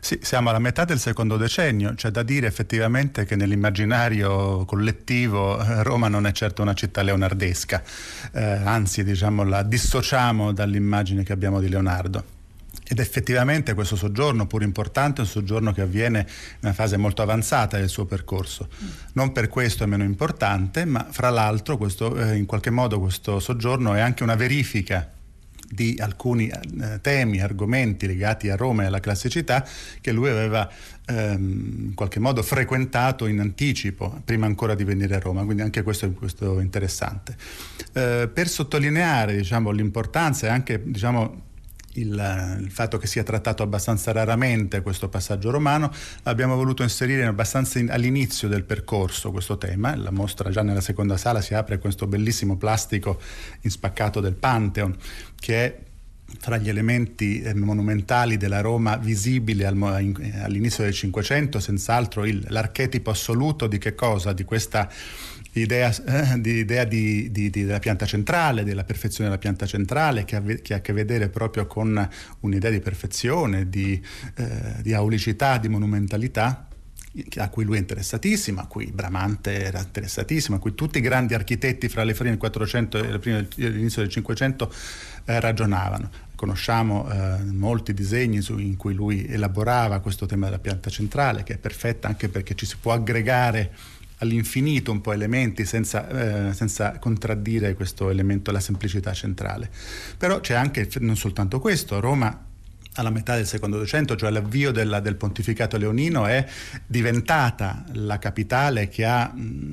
Sì, 0.00 0.18
siamo 0.22 0.50
alla 0.50 0.58
metà 0.58 0.84
del 0.84 0.98
secondo 0.98 1.36
decennio, 1.36 1.94
c'è 1.94 2.10
da 2.10 2.22
dire 2.22 2.46
effettivamente 2.46 3.24
che 3.24 3.36
nell'immaginario 3.36 4.64
collettivo 4.64 5.60
eh, 5.60 5.82
Roma 5.82 6.08
non 6.08 6.26
è 6.26 6.32
certo 6.32 6.62
una 6.62 6.74
città 6.74 7.02
leonardesca, 7.02 7.82
eh, 8.32 8.42
anzi 8.42 9.02
diciamo, 9.02 9.42
la 9.44 9.62
dissociamo 9.62 10.52
dall'immagine 10.52 11.22
che 11.22 11.32
abbiamo 11.32 11.60
di 11.60 11.68
Leonardo. 11.68 12.34
Ed 12.88 13.00
effettivamente 13.00 13.74
questo 13.74 13.96
soggiorno, 13.96 14.46
pur 14.46 14.62
importante, 14.62 15.18
è 15.18 15.24
un 15.24 15.30
soggiorno 15.30 15.72
che 15.72 15.80
avviene 15.80 16.20
in 16.20 16.58
una 16.60 16.72
fase 16.72 16.96
molto 16.96 17.20
avanzata 17.20 17.78
del 17.78 17.88
suo 17.88 18.04
percorso. 18.04 18.68
Non 19.14 19.32
per 19.32 19.48
questo 19.48 19.82
è 19.82 19.86
meno 19.88 20.04
importante, 20.04 20.84
ma 20.84 21.04
fra 21.10 21.30
l'altro 21.30 21.76
questo, 21.78 22.16
eh, 22.16 22.36
in 22.36 22.46
qualche 22.46 22.70
modo 22.70 23.00
questo 23.00 23.40
soggiorno 23.40 23.94
è 23.94 24.00
anche 24.00 24.22
una 24.22 24.36
verifica 24.36 25.14
di 25.68 25.96
alcuni 25.98 26.48
eh, 26.48 27.00
temi, 27.00 27.40
argomenti 27.40 28.06
legati 28.06 28.48
a 28.48 28.56
Roma 28.56 28.82
e 28.82 28.86
alla 28.86 29.00
classicità 29.00 29.66
che 30.00 30.12
lui 30.12 30.28
aveva 30.28 30.70
ehm, 31.06 31.86
in 31.88 31.94
qualche 31.94 32.20
modo 32.20 32.42
frequentato 32.42 33.26
in 33.26 33.40
anticipo, 33.40 34.20
prima 34.24 34.46
ancora 34.46 34.74
di 34.74 34.84
venire 34.84 35.14
a 35.16 35.18
Roma, 35.18 35.44
quindi 35.44 35.62
anche 35.62 35.82
questo, 35.82 36.10
questo 36.12 36.58
è 36.58 36.62
interessante. 36.62 37.36
Eh, 37.92 38.28
per 38.32 38.48
sottolineare 38.48 39.36
diciamo, 39.36 39.70
l'importanza 39.70 40.46
e 40.46 40.50
anche 40.50 40.82
diciamo, 40.84 41.44
il, 41.96 42.58
il, 42.60 42.70
fatto 42.70 42.98
che 42.98 43.06
sia 43.06 43.22
trattato 43.22 43.62
abbastanza 43.62 44.12
raramente 44.12 44.80
questo 44.80 45.08
passaggio 45.08 45.50
romano, 45.50 45.92
abbiamo 46.24 46.56
voluto 46.56 46.82
inserire 46.82 47.24
abbastanza 47.24 47.78
in, 47.78 47.90
all'inizio 47.90 48.48
del 48.48 48.64
percorso 48.64 49.30
questo 49.30 49.58
tema. 49.58 49.94
La 49.96 50.10
mostra 50.10 50.50
già 50.50 50.62
nella 50.62 50.80
seconda 50.80 51.16
sala 51.16 51.40
si 51.40 51.54
apre 51.54 51.78
questo 51.78 52.06
bellissimo 52.06 52.56
plastico 52.56 53.20
in 53.62 53.70
spaccato 53.70 54.20
del 54.20 54.34
Pantheon, 54.34 54.96
che 55.38 55.64
è 55.64 55.85
fra 56.38 56.56
gli 56.58 56.68
elementi 56.68 57.40
eh, 57.40 57.54
monumentali 57.54 58.36
della 58.36 58.60
Roma 58.60 58.96
visibili 58.96 59.64
al, 59.64 59.80
all'inizio 60.42 60.84
del 60.84 60.92
Cinquecento, 60.92 61.60
senz'altro 61.60 62.24
il, 62.24 62.44
l'archetipo 62.48 63.10
assoluto 63.10 63.66
di 63.66 63.78
che 63.78 63.94
cosa? 63.94 64.32
Di 64.32 64.44
questa 64.44 64.90
idea, 65.52 65.94
eh, 66.04 66.40
di, 66.40 66.54
idea 66.54 66.84
di, 66.84 67.30
di, 67.30 67.50
della 67.50 67.78
pianta 67.78 68.06
centrale, 68.06 68.64
della 68.64 68.84
perfezione 68.84 69.30
della 69.30 69.40
pianta 69.40 69.66
centrale, 69.66 70.24
che 70.24 70.36
ha, 70.36 70.42
che 70.42 70.74
ha, 70.74 70.76
a 70.78 70.80
che 70.80 70.92
vedere 70.92 71.28
proprio 71.28 71.66
con 71.66 72.08
un'idea 72.40 72.70
di 72.70 72.80
perfezione, 72.80 73.68
di, 73.68 74.00
eh, 74.34 74.82
di 74.82 74.92
aulicità, 74.92 75.58
di 75.58 75.68
monumentalità 75.68 76.68
a 77.36 77.48
cui 77.48 77.64
lui 77.64 77.76
è 77.76 77.78
interessatissimo, 77.78 78.60
a 78.60 78.66
cui 78.66 78.90
Bramante 78.92 79.64
era 79.64 79.80
interessatissimo, 79.80 80.56
a 80.56 80.60
cui 80.60 80.74
tutti 80.74 80.98
i 80.98 81.00
grandi 81.00 81.34
architetti 81.34 81.88
fra 81.88 82.04
le 82.04 82.14
fine 82.14 82.30
del 82.30 82.38
400 82.38 82.98
e 82.98 83.40
l'inizio 83.54 84.02
del 84.02 84.10
500 84.10 84.72
eh, 85.26 85.40
ragionavano. 85.40 86.10
Conosciamo 86.34 87.10
eh, 87.10 87.42
molti 87.44 87.92
disegni 87.94 88.40
su, 88.40 88.58
in 88.58 88.76
cui 88.76 88.94
lui 88.94 89.26
elaborava 89.26 90.00
questo 90.00 90.26
tema 90.26 90.46
della 90.46 90.58
pianta 90.58 90.90
centrale, 90.90 91.42
che 91.42 91.54
è 91.54 91.58
perfetta 91.58 92.08
anche 92.08 92.28
perché 92.28 92.54
ci 92.54 92.66
si 92.66 92.76
può 92.80 92.92
aggregare 92.92 93.72
all'infinito 94.18 94.92
un 94.92 95.00
po' 95.00 95.12
elementi 95.12 95.64
senza, 95.66 96.48
eh, 96.48 96.54
senza, 96.54 96.98
contraddire 96.98 97.74
questo 97.74 98.08
elemento, 98.08 98.50
la 98.50 98.60
semplicità 98.60 99.12
centrale. 99.12 99.70
Però 100.16 100.40
c'è 100.40 100.54
anche 100.54 100.88
non 101.00 101.16
soltanto 101.16 101.58
questo, 101.58 102.00
Roma 102.00 102.45
alla 102.96 103.10
metà 103.10 103.36
del 103.36 103.46
secondo 103.46 103.76
Duecento, 103.76 104.16
cioè 104.16 104.30
l'avvio 104.30 104.72
della, 104.72 105.00
del 105.00 105.16
pontificato 105.16 105.76
leonino, 105.76 106.26
è 106.26 106.44
diventata 106.86 107.84
la 107.92 108.18
capitale 108.18 108.88
che 108.88 109.04
ha 109.04 109.32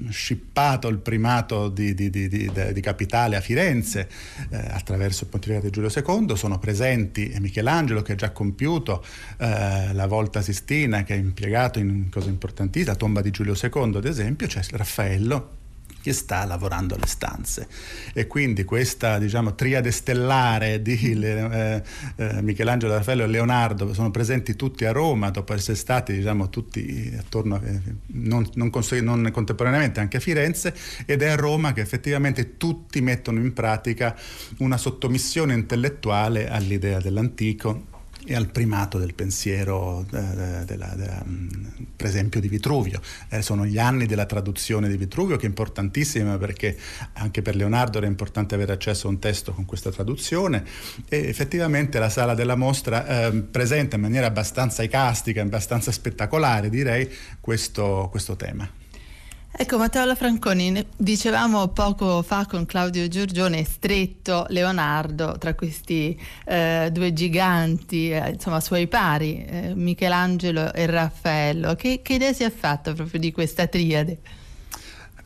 scippato 0.10 0.88
il 0.88 1.00
primato 1.00 1.70
di, 1.70 1.94
di, 1.94 2.10
di, 2.10 2.28
di 2.28 2.82
capitale 2.82 3.36
a 3.36 3.42
Firenze 3.42 4.10
eh, 4.50 4.58
attraverso 4.58 5.24
il 5.24 5.30
pontificato 5.30 5.66
di 5.66 5.72
Giulio 5.72 5.90
II. 5.94 6.36
Sono 6.38 6.60
presenti 6.60 7.34
Michelangelo 7.40 8.02
che 8.02 8.14
ha 8.14 8.16
già 8.16 8.32
compiuto 8.32 9.04
eh, 9.38 9.94
la 9.94 10.08
volta 10.08 10.42
Sistina, 10.42 11.04
che 11.04 11.14
è 11.16 11.18
impiegato 11.18 11.80
in 11.80 12.10
cose 12.10 12.30
importantissime, 12.30 12.92
la 12.92 12.98
tomba 12.98 13.22
di 13.22 13.32
Giulio 13.32 13.56
II 13.60 13.96
ad 13.96 14.06
esempio, 14.06 14.48
c'è 14.48 14.62
Raffaello 14.72 15.62
che 16.04 16.12
sta 16.12 16.44
lavorando 16.44 16.96
alle 16.96 17.08
stanze. 17.08 17.66
E 18.13 18.28
quindi 18.28 18.66
questa 18.66 19.18
diciamo, 19.18 19.56
triade 19.56 19.89
stellare 19.89 20.82
di 20.82 21.18
eh, 21.24 21.82
eh, 22.18 22.42
Michelangelo, 22.42 22.94
Raffaello 22.94 23.24
e 23.24 23.28
Leonardo 23.28 23.94
sono 23.94 24.12
presenti 24.12 24.58
tutti 24.58 24.84
a 24.84 24.92
Roma 24.92 25.30
dopo 25.30 25.54
essere 25.54 25.78
stati 25.78 26.13
diciamo, 26.13 26.50
tutti 26.50 27.16
attorno, 27.18 27.62
eh, 27.63 27.80
non, 28.08 28.50
non, 28.56 28.70
non, 29.02 29.32
contemporaneamente 29.32 30.02
anche 30.02 30.18
a 30.18 30.20
Firenze, 30.20 30.76
ed 31.06 31.22
è 31.22 31.30
a 31.30 31.36
Roma 31.36 31.72
che 31.72 31.80
effettivamente 31.80 32.58
tutti 32.58 33.00
mettono 33.00 33.39
in 33.39 33.54
pratica 33.54 34.13
una 34.58 34.76
sottomissione 34.76 35.54
intellettuale 35.54 36.50
all'idea 36.50 37.00
dell'antico 37.00 37.92
e 38.26 38.36
al 38.36 38.50
primato 38.50 38.98
del 38.98 39.14
pensiero, 39.14 40.06
eh, 40.12 40.64
della, 40.66 40.94
della, 40.96 41.24
mm, 41.28 41.48
per 41.96 42.08
esempio 42.08 42.40
di 42.40 42.48
Vitruvio. 42.48 43.02
Eh, 43.30 43.42
sono 43.42 43.66
gli 43.66 43.78
anni 43.78 44.06
della 44.06 44.26
traduzione 44.26 44.88
di 44.88 44.98
Vitruvio 44.98 45.36
che 45.38 45.46
è 45.46 45.50
importantissima 45.50 46.38
perché 46.38 46.78
anche 47.14 47.42
per 47.42 47.56
Leonardo 47.56 47.98
era 47.98 48.08
importante 48.08 48.56
avere 48.56 48.74
accesso 48.74 49.08
a 49.08 49.10
un 49.10 49.20
testo 49.20 49.54
con 49.54 49.66
questa 49.66 49.92
traduzione 49.92 50.64
e 51.10 51.28
effettivamente 51.28 52.00
la 52.00 52.10
sala 52.10 52.34
della 52.34 52.56
mostra 52.56 53.28
eh, 53.28 53.34
presenta 53.42 53.96
in 53.96 54.02
maniera 54.02 54.28
abbastanza 54.28 54.84
icastica, 54.84 55.42
abbastanza 55.42 55.92
spettacolare 55.92 56.70
direi 56.70 57.10
questo, 57.40 58.08
questo 58.10 58.36
tema. 58.36 58.83
Ecco 59.56 59.78
Matteo 59.78 60.04
Lafranconi, 60.04 60.84
dicevamo 60.98 61.68
poco 61.68 62.24
fa 62.24 62.48
con 62.48 62.66
Claudio 62.66 63.08
Giorgione, 63.08 63.63
stretto 63.63 64.48
Leonardo 64.50 65.38
tra 65.38 65.54
questi 65.54 66.20
eh, 66.46 66.89
due 66.92 67.13
giganti, 67.13 68.10
eh, 68.10 68.32
insomma 68.32 68.60
suoi 68.60 68.88
pari, 68.88 69.46
eh, 69.46 69.76
Michelangelo 69.76 70.74
e 70.74 70.88
Raffaello. 70.88 71.76
Che, 71.76 72.02
che 72.02 72.13
idea 72.13 72.34
si 72.34 72.44
è 72.44 72.50
fatta 72.50 72.94
proprio 72.94 73.20
di 73.20 73.32
questa 73.32 73.68
triade? 73.68 74.18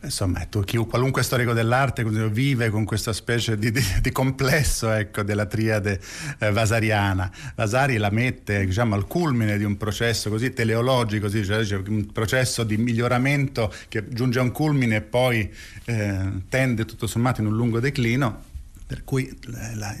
Insomma, 0.00 0.44
tu, 0.44 0.64
qualunque 0.86 1.24
storico 1.24 1.52
dell'arte 1.52 2.04
vive 2.04 2.70
con 2.70 2.84
questa 2.84 3.12
specie 3.12 3.58
di, 3.58 3.72
di, 3.72 3.82
di 4.00 4.12
complesso 4.12 4.92
ecco, 4.92 5.22
della 5.22 5.46
triade 5.46 6.00
eh, 6.38 6.52
vasariana. 6.52 7.30
Vasari 7.56 7.96
la 7.96 8.10
mette 8.10 8.64
diciamo, 8.64 8.94
al 8.94 9.08
culmine 9.08 9.58
di 9.58 9.64
un 9.64 9.76
processo 9.76 10.30
così 10.30 10.52
teleologico, 10.52 11.26
così, 11.26 11.44
cioè, 11.44 11.82
un 11.88 12.12
processo 12.12 12.62
di 12.62 12.76
miglioramento 12.76 13.74
che 13.88 14.08
giunge 14.08 14.38
a 14.38 14.42
un 14.42 14.52
culmine 14.52 14.96
e 14.96 15.02
poi 15.02 15.52
eh, 15.84 16.30
tende 16.48 16.84
tutto 16.84 17.08
sommato 17.08 17.40
in 17.40 17.48
un 17.48 17.56
lungo 17.56 17.80
declino, 17.80 18.44
per 18.86 19.02
cui 19.02 19.36
la, 19.46 19.74
la, 19.74 19.96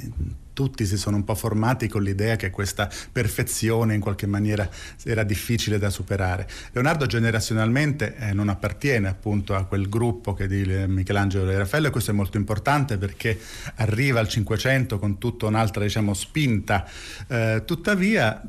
tutti 0.58 0.86
si 0.86 0.96
sono 0.96 1.14
un 1.14 1.22
po' 1.22 1.36
formati 1.36 1.86
con 1.86 2.02
l'idea 2.02 2.34
che 2.34 2.50
questa 2.50 2.90
perfezione 3.12 3.94
in 3.94 4.00
qualche 4.00 4.26
maniera 4.26 4.68
era 5.04 5.22
difficile 5.22 5.78
da 5.78 5.88
superare. 5.88 6.48
Leonardo 6.72 7.06
generazionalmente 7.06 8.16
eh, 8.16 8.32
non 8.32 8.48
appartiene 8.48 9.06
appunto 9.06 9.54
a 9.54 9.66
quel 9.66 9.88
gruppo 9.88 10.34
che 10.34 10.48
di 10.48 10.64
Michelangelo 10.88 11.48
e 11.48 11.58
Raffaello 11.58 11.86
e 11.86 11.90
questo 11.90 12.10
è 12.10 12.14
molto 12.14 12.38
importante 12.38 12.98
perché 12.98 13.38
arriva 13.76 14.18
al 14.18 14.26
Cinquecento 14.26 14.98
con 14.98 15.18
tutta 15.18 15.46
un'altra 15.46 15.84
diciamo, 15.84 16.12
spinta. 16.12 16.84
Eh, 17.28 17.62
tuttavia 17.64 18.42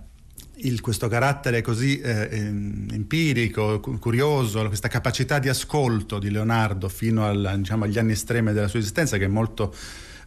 il, 0.62 0.82
questo 0.82 1.08
carattere 1.08 1.62
così 1.62 2.00
eh, 2.00 2.28
empirico, 2.32 3.80
curioso, 4.00 4.66
questa 4.66 4.88
capacità 4.88 5.38
di 5.38 5.48
ascolto 5.48 6.18
di 6.18 6.32
Leonardo 6.32 6.90
fino 6.90 7.28
al, 7.28 7.54
diciamo, 7.58 7.84
agli 7.84 8.00
anni 8.00 8.14
estremi 8.14 8.52
della 8.52 8.68
sua 8.68 8.80
esistenza 8.80 9.20
che 9.20 9.26
è 9.26 9.28
molto 9.28 9.76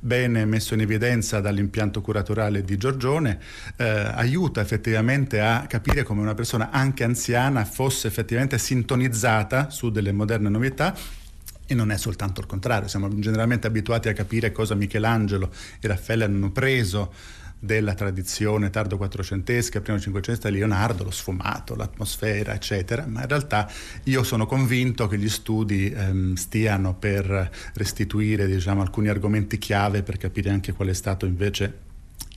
bene 0.05 0.45
messo 0.47 0.75
in 0.75 0.81
evidenza 0.81 1.41
dall'impianto 1.41 2.01
curatoriale 2.01 2.65
di 2.65 2.77
Giorgione, 2.77 3.38
eh, 3.77 3.85
aiuta 3.85 4.61
effettivamente 4.61 5.41
a 5.41 5.67
capire 5.69 6.03
come 6.03 6.21
una 6.21 6.35
persona 6.35 6.71
anche 6.71 7.05
anziana 7.05 7.65
fosse 7.65 8.09
effettivamente 8.09 8.59
sintonizzata 8.59 9.71
su 9.71 9.91
delle 9.91 10.11
moderne 10.11 10.49
novità 10.49 10.93
e 11.65 11.75
non 11.75 11.93
è 11.93 11.97
soltanto 11.97 12.41
il 12.41 12.49
contrario, 12.49 12.88
siamo 12.88 13.09
generalmente 13.21 13.69
abituati 13.69 14.09
a 14.09 14.12
capire 14.12 14.51
cosa 14.51 14.75
Michelangelo 14.75 15.51
e 15.81 15.87
Raffaele 15.87 16.25
hanno 16.25 16.51
preso 16.51 17.12
della 17.64 17.94
tradizione 17.94 18.70
tardo 18.70 18.96
quattrocentesca, 18.96 19.81
primo 19.81 20.01
cinquecentesca 20.01 20.51
Leonardo, 20.51 21.05
lo 21.05 21.12
sfumato, 21.12 21.77
l'atmosfera, 21.77 22.55
eccetera, 22.55 23.07
ma 23.07 23.22
in 23.22 23.29
realtà 23.29 23.70
io 24.05 24.25
sono 24.25 24.46
convinto 24.46 25.07
che 25.07 25.16
gli 25.16 25.29
studi 25.29 25.92
ehm, 25.92 26.35
stiano 26.35 26.94
per 26.94 27.51
restituire 27.75 28.48
diciamo, 28.48 28.83
alcuni 28.83 29.07
argomenti 29.07 29.59
chiave 29.59 30.03
per 30.03 30.16
capire 30.16 30.51
anche 30.51 30.72
qual 30.72 30.88
è 30.88 30.92
stato 30.92 31.25
invece 31.25 31.90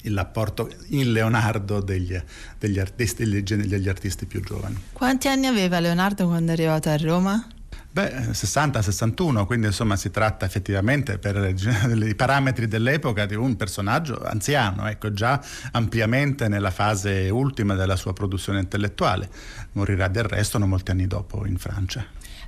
l'apporto 0.03 0.69
in 0.89 1.11
Leonardo 1.11 1.81
degli, 1.81 2.15
degli, 2.59 2.77
artisti, 2.77 3.27
degli 3.41 3.89
artisti 3.89 4.27
più 4.27 4.41
giovani. 4.41 4.79
Quanti 4.93 5.27
anni 5.27 5.47
aveva 5.47 5.79
Leonardo 5.79 6.27
quando 6.27 6.51
è 6.51 6.53
arrivato 6.53 6.89
a 6.89 6.97
Roma? 6.97 7.47
Beh, 7.95 8.31
60-61, 8.31 9.45
quindi 9.45 9.67
insomma 9.67 9.95
si 9.95 10.11
tratta 10.11 10.45
effettivamente 10.45 11.17
per 11.17 11.37
i 11.95 12.13
parametri 12.13 12.67
dell'epoca 12.67 13.25
di 13.25 13.35
un 13.35 13.55
personaggio 13.55 14.21
anziano, 14.21 14.85
ecco, 14.89 15.13
già 15.13 15.41
ampiamente 15.71 16.49
nella 16.49 16.71
fase 16.71 17.29
ultima 17.29 17.73
della 17.73 17.95
sua 17.95 18.11
produzione 18.11 18.59
intellettuale. 18.59 19.29
Morirà 19.71 20.09
del 20.09 20.25
resto 20.25 20.57
non 20.57 20.67
molti 20.67 20.91
anni 20.91 21.07
dopo 21.07 21.45
in 21.45 21.57
Francia. 21.57 22.05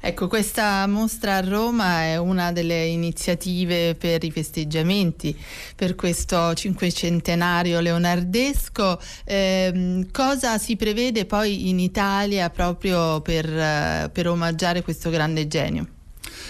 Ecco, 0.08 0.30
questa 0.30 0.88
mostra 0.88 1.36
a 1.36 1.42
Roma 1.42 2.04
è 2.04 2.16
una 2.16 2.54
delle 2.54 2.86
iniziative 2.86 3.94
per 3.94 4.24
i 4.24 4.32
festeggiamenti 4.32 5.38
per 5.76 5.96
questo 5.96 6.54
cinquecentenario 6.54 7.82
leonardesco. 7.82 9.02
Eh, 9.26 10.08
cosa 10.14 10.58
si 10.60 10.78
prevede 10.78 11.26
poi 11.26 11.68
in 11.68 11.80
Italia 11.80 12.50
proprio 12.50 13.20
per, 13.20 13.50
eh, 13.50 14.10
per 14.10 14.30
omaggiare 14.30 14.82
questo 14.82 15.10
grande 15.10 15.46
genio? 15.50 15.97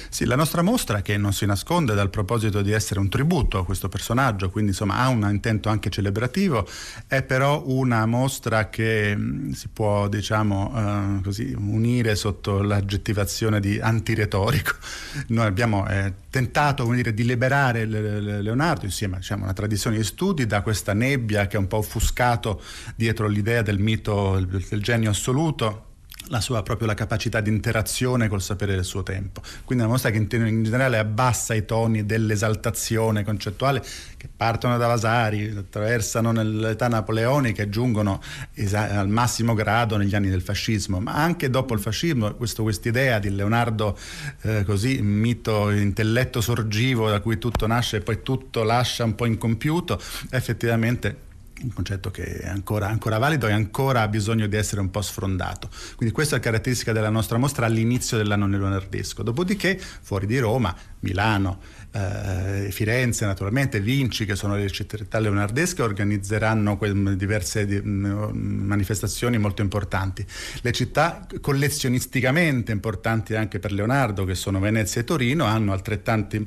Sì, 0.09 0.25
la 0.25 0.35
nostra 0.35 0.61
mostra, 0.61 1.01
che 1.01 1.17
non 1.17 1.33
si 1.33 1.45
nasconde 1.45 1.93
dal 1.93 2.09
proposito 2.09 2.61
di 2.61 2.71
essere 2.71 2.99
un 2.99 3.09
tributo 3.09 3.59
a 3.59 3.65
questo 3.65 3.89
personaggio, 3.89 4.49
quindi 4.49 4.71
insomma 4.71 4.97
ha 4.97 5.09
un 5.09 5.27
intento 5.29 5.69
anche 5.69 5.89
celebrativo, 5.89 6.67
è 7.07 7.23
però 7.23 7.63
una 7.65 8.05
mostra 8.05 8.69
che 8.69 9.15
mh, 9.15 9.51
si 9.51 9.67
può 9.69 10.07
diciamo 10.07 10.73
eh, 10.75 11.21
così, 11.23 11.53
unire 11.57 12.15
sotto 12.15 12.61
l'aggettivazione 12.61 13.59
di 13.59 13.79
antiretorico. 13.79 14.75
Noi 15.27 15.45
abbiamo 15.45 15.87
eh, 15.87 16.13
tentato 16.29 16.85
dire, 16.91 17.13
di 17.13 17.23
liberare 17.23 17.85
Leonardo 17.85 18.85
insieme 18.85 19.17
diciamo, 19.17 19.41
a 19.41 19.45
una 19.45 19.53
tradizione 19.53 19.97
di 19.97 20.03
studi 20.03 20.45
da 20.45 20.61
questa 20.61 20.93
nebbia 20.93 21.47
che 21.47 21.57
è 21.57 21.59
un 21.59 21.67
po' 21.67 21.77
offuscato 21.77 22.61
dietro 22.95 23.27
l'idea 23.27 23.61
del 23.61 23.79
mito 23.79 24.39
del 24.39 24.81
genio 24.81 25.09
assoluto 25.09 25.86
la 26.29 26.41
sua 26.41 26.63
proprio 26.63 26.87
la 26.87 26.93
capacità 26.93 27.41
di 27.41 27.49
interazione 27.49 28.27
col 28.27 28.41
sapere 28.41 28.75
del 28.75 28.85
suo 28.85 29.03
tempo. 29.03 29.41
Quindi 29.63 29.83
una 29.83 29.93
mostra 29.93 30.11
che 30.11 30.17
in, 30.17 30.27
in 30.47 30.63
generale 30.63 30.97
abbassa 30.97 31.53
i 31.53 31.65
toni 31.65 32.05
dell'esaltazione 32.05 33.23
concettuale 33.23 33.83
che 34.17 34.27
partono 34.35 34.77
da 34.77 34.87
Vasari, 34.87 35.53
attraversano 35.55 36.31
nell'età 36.31 36.87
napoleonica 36.87 37.63
e 37.63 37.69
giungono 37.69 38.21
esa- 38.53 38.99
al 38.99 39.09
massimo 39.09 39.53
grado 39.53 39.97
negli 39.97 40.15
anni 40.15 40.29
del 40.29 40.41
fascismo, 40.41 40.99
ma 40.99 41.13
anche 41.13 41.49
dopo 41.49 41.73
il 41.73 41.79
fascismo 41.79 42.33
questa 42.33 42.63
idea 42.83 43.19
di 43.19 43.29
Leonardo 43.29 43.97
eh, 44.41 44.63
così, 44.65 45.01
mito, 45.01 45.69
intelletto 45.69 46.41
sorgivo 46.41 47.09
da 47.09 47.19
cui 47.19 47.37
tutto 47.37 47.67
nasce 47.67 47.97
e 47.97 48.01
poi 48.01 48.21
tutto 48.23 48.63
lascia 48.63 49.03
un 49.03 49.15
po' 49.15 49.25
incompiuto, 49.25 49.99
effettivamente 50.31 51.25
un 51.61 51.73
concetto 51.73 52.11
che 52.11 52.39
è 52.39 52.47
ancora, 52.47 52.87
ancora, 52.87 53.17
valido 53.17 53.47
e 53.47 53.51
ancora 53.51 54.01
ha 54.01 54.07
bisogno 54.07 54.47
di 54.47 54.55
essere 54.55 54.81
un 54.81 54.91
po' 54.91 55.01
sfrondato. 55.01 55.69
Quindi 55.95 56.13
questa 56.13 56.35
è 56.35 56.37
la 56.37 56.43
caratteristica 56.43 56.91
della 56.91 57.09
nostra 57.09 57.37
mostra 57.37 57.65
all'inizio 57.65 58.17
dell'anno 58.17 58.47
leonardesco. 58.47 59.23
Dopodiché, 59.23 59.79
fuori 59.79 60.25
di 60.25 60.37
Roma, 60.39 60.75
Milano, 60.99 61.59
eh, 61.91 62.69
Firenze, 62.71 63.25
naturalmente, 63.25 63.79
Vinci, 63.79 64.25
che 64.25 64.35
sono 64.35 64.55
le 64.55 64.69
città 64.69 65.19
leonardesche, 65.19 65.81
organizzeranno 65.81 66.77
que- 66.77 67.15
diverse 67.15 67.65
di- 67.65 67.81
manifestazioni 67.81 69.37
molto 69.37 69.61
importanti. 69.61 70.25
Le 70.61 70.71
città 70.71 71.25
collezionisticamente 71.41 72.71
importanti 72.71 73.35
anche 73.35 73.59
per 73.59 73.71
Leonardo, 73.71 74.25
che 74.25 74.35
sono 74.35 74.59
Venezia 74.59 75.01
e 75.01 75.03
Torino, 75.03 75.45
hanno 75.45 75.73
altrettanti 75.73 76.43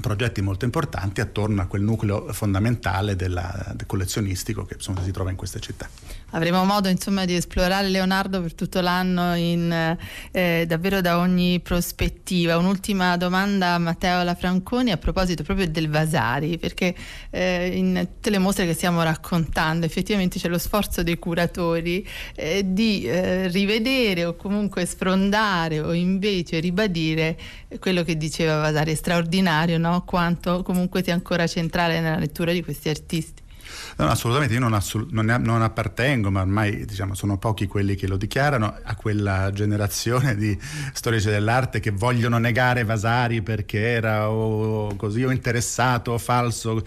progetti 0.00 0.40
molto 0.40 0.64
importanti 0.64 1.20
attorno 1.20 1.62
a 1.62 1.66
quel 1.66 1.82
nucleo 1.82 2.32
fondamentale 2.32 3.16
della, 3.16 3.72
del 3.74 3.86
collezionistico 3.86 4.64
che 4.64 4.74
insomma, 4.74 5.02
si 5.02 5.10
trova 5.10 5.30
in 5.30 5.36
queste 5.36 5.60
città. 5.60 5.88
Avremo 6.32 6.62
modo 6.64 6.88
insomma 6.88 7.24
di 7.24 7.34
esplorare 7.34 7.88
Leonardo 7.88 8.42
per 8.42 8.52
tutto 8.52 8.82
l'anno 8.82 9.34
in, 9.34 9.96
eh, 10.30 10.64
davvero 10.66 11.00
da 11.00 11.18
ogni 11.18 11.58
prospettiva. 11.60 12.58
Un'ultima 12.58 13.16
domanda 13.16 13.72
a 13.72 13.78
Matteo 13.78 14.22
Lafranconi 14.22 14.90
a 14.90 14.98
proposito 14.98 15.42
proprio 15.42 15.66
del 15.68 15.88
Vasari, 15.88 16.58
perché 16.58 16.94
eh, 17.30 17.68
in 17.74 18.06
tutte 18.12 18.28
le 18.28 18.38
mostre 18.38 18.66
che 18.66 18.74
stiamo 18.74 19.02
raccontando 19.02 19.86
effettivamente 19.86 20.38
c'è 20.38 20.48
lo 20.48 20.58
sforzo 20.58 21.02
dei 21.02 21.18
curatori 21.18 22.06
eh, 22.34 22.62
di 22.62 23.04
eh, 23.04 23.48
rivedere 23.48 24.26
o 24.26 24.36
comunque 24.36 24.84
sfrondare 24.84 25.80
o 25.80 25.94
invece 25.94 26.60
ribadire 26.60 27.38
quello 27.80 28.02
che 28.02 28.18
diceva 28.18 28.56
Vasari, 28.60 28.92
è 28.92 28.94
straordinario 28.94 29.78
no? 29.78 30.04
quanto 30.04 30.62
comunque 30.62 31.02
sia 31.02 31.14
ancora 31.14 31.46
centrale 31.46 32.00
nella 32.00 32.18
lettura 32.18 32.52
di 32.52 32.62
questi 32.62 32.90
artisti. 32.90 33.46
No, 33.96 34.06
assolutamente, 34.06 34.54
io 34.54 34.60
non, 34.60 34.74
assolut- 34.74 35.10
non, 35.12 35.26
non, 35.40 35.62
appartengo, 35.62 36.30
ma 36.30 36.40
ormai 36.40 36.84
diciamo, 36.84 37.14
sono 37.14 37.38
pochi 37.38 37.66
quelli 37.66 37.94
che 37.94 38.06
lo 38.06 38.16
dichiarano, 38.16 38.78
a 38.82 38.94
quella 38.94 39.50
generazione 39.52 40.36
di 40.36 40.56
storici 40.92 41.28
dell'arte 41.28 41.80
che 41.80 41.90
vogliono 41.90 42.38
negare 42.38 42.84
Vasari 42.84 43.42
perché 43.42 43.80
era 43.80 44.30
o 44.30 44.94
così 44.96 45.24
o 45.24 45.30
interessato 45.30 46.12
o 46.12 46.18
falso. 46.18 46.84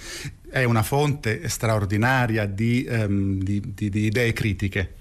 È 0.49 0.63
una 0.63 0.83
fonte 0.83 1.47
straordinaria 1.47 2.45
di, 2.45 2.85
um, 2.89 3.41
di, 3.41 3.61
di, 3.73 3.89
di 3.89 4.05
idee 4.05 4.33
critiche 4.33 4.95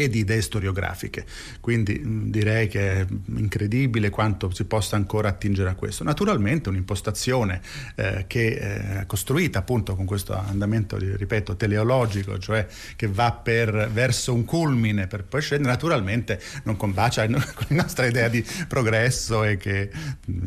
e 0.00 0.08
di 0.08 0.20
idee 0.20 0.40
storiografiche. 0.40 1.26
Quindi 1.60 2.00
direi 2.30 2.68
che 2.68 3.00
è 3.00 3.06
incredibile 3.36 4.08
quanto 4.08 4.50
si 4.54 4.64
possa 4.64 4.96
ancora 4.96 5.28
attingere 5.28 5.68
a 5.68 5.74
questo. 5.74 6.04
Naturalmente 6.04 6.70
un'impostazione 6.70 7.60
eh, 7.96 8.24
che 8.26 8.58
è 8.58 9.04
costruita 9.06 9.58
appunto 9.58 9.94
con 9.96 10.06
questo 10.06 10.34
andamento, 10.34 10.96
ripeto, 10.96 11.54
teleologico, 11.56 12.38
cioè 12.38 12.66
che 12.96 13.08
va 13.08 13.32
per, 13.32 13.90
verso 13.92 14.32
un 14.32 14.46
culmine 14.46 15.06
per 15.06 15.24
poi 15.24 15.42
scendere, 15.42 15.70
naturalmente 15.70 16.40
non 16.62 16.76
combacia 16.76 17.26
con 17.28 17.66
la 17.68 17.82
nostra 17.82 18.06
idea 18.06 18.28
di 18.28 18.42
progresso 18.66 19.44
e 19.44 19.58
che, 19.58 19.90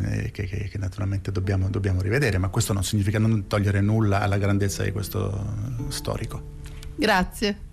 eh, 0.01 0.31
che, 0.31 0.45
che, 0.45 0.67
che 0.67 0.77
naturalmente 0.79 1.31
dobbiamo, 1.31 1.69
dobbiamo 1.69 2.01
rivedere, 2.01 2.39
ma 2.39 2.47
questo 2.47 2.73
non 2.73 2.83
significa 2.83 3.19
non 3.19 3.45
togliere 3.45 3.81
nulla 3.81 4.21
alla 4.21 4.39
grandezza 4.39 4.81
di 4.81 4.91
questo 4.91 5.45
storico. 5.89 6.61
Grazie. 6.95 7.71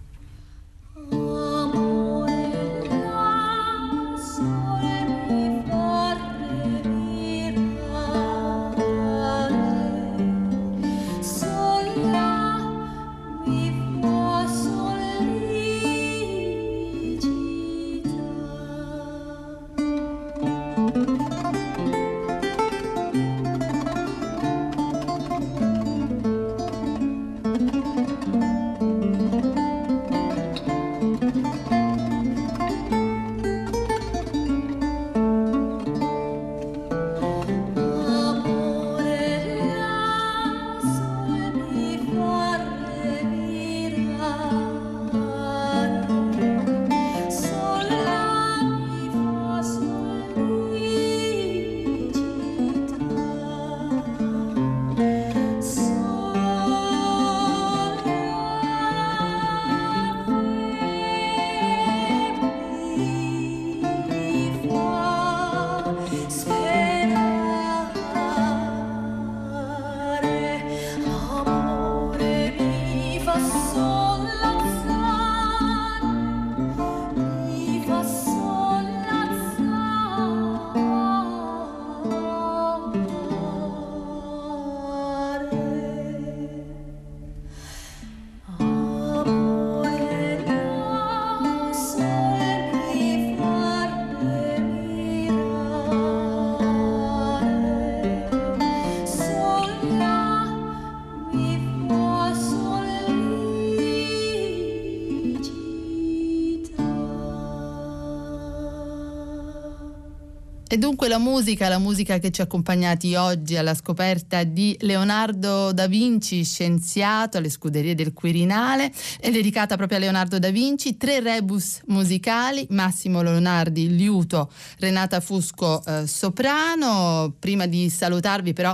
E 110.72 110.78
dunque 110.78 111.08
la 111.08 111.18
musica, 111.18 111.68
la 111.68 111.80
musica 111.80 112.18
che 112.18 112.30
ci 112.30 112.40
ha 112.40 112.44
accompagnati 112.44 113.16
oggi 113.16 113.56
alla 113.56 113.74
scoperta 113.74 114.44
di 114.44 114.76
Leonardo 114.82 115.72
da 115.72 115.88
Vinci, 115.88 116.44
scienziato 116.44 117.38
alle 117.38 117.50
scuderie 117.50 117.96
del 117.96 118.12
Quirinale, 118.12 118.92
è 119.18 119.32
dedicata 119.32 119.76
proprio 119.76 119.98
a 119.98 120.02
Leonardo 120.02 120.38
da 120.38 120.50
Vinci, 120.50 120.96
tre 120.96 121.18
rebus 121.18 121.80
musicali, 121.86 122.68
Massimo 122.70 123.20
Leonardi, 123.20 123.96
liuto, 123.96 124.48
Renata 124.78 125.18
Fusco, 125.18 125.84
eh, 125.84 126.06
soprano. 126.06 127.34
Prima 127.36 127.66
di 127.66 127.90
salutarvi 127.90 128.52
però 128.52 128.72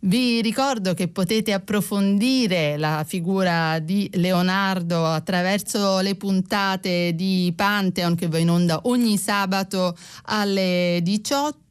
vi 0.00 0.40
ricordo 0.42 0.94
che 0.94 1.08
potete 1.08 1.52
approfondire 1.52 2.76
la 2.76 3.04
figura 3.06 3.80
di 3.80 4.08
Leonardo 4.14 5.04
attraverso 5.04 5.98
le 5.98 6.14
puntate 6.14 7.14
di 7.16 7.52
Pantheon 7.56 8.14
che 8.14 8.28
va 8.28 8.38
in 8.38 8.50
onda 8.50 8.80
ogni 8.84 9.16
sabato 9.16 9.96
alle 10.26 11.00
18 11.02 11.67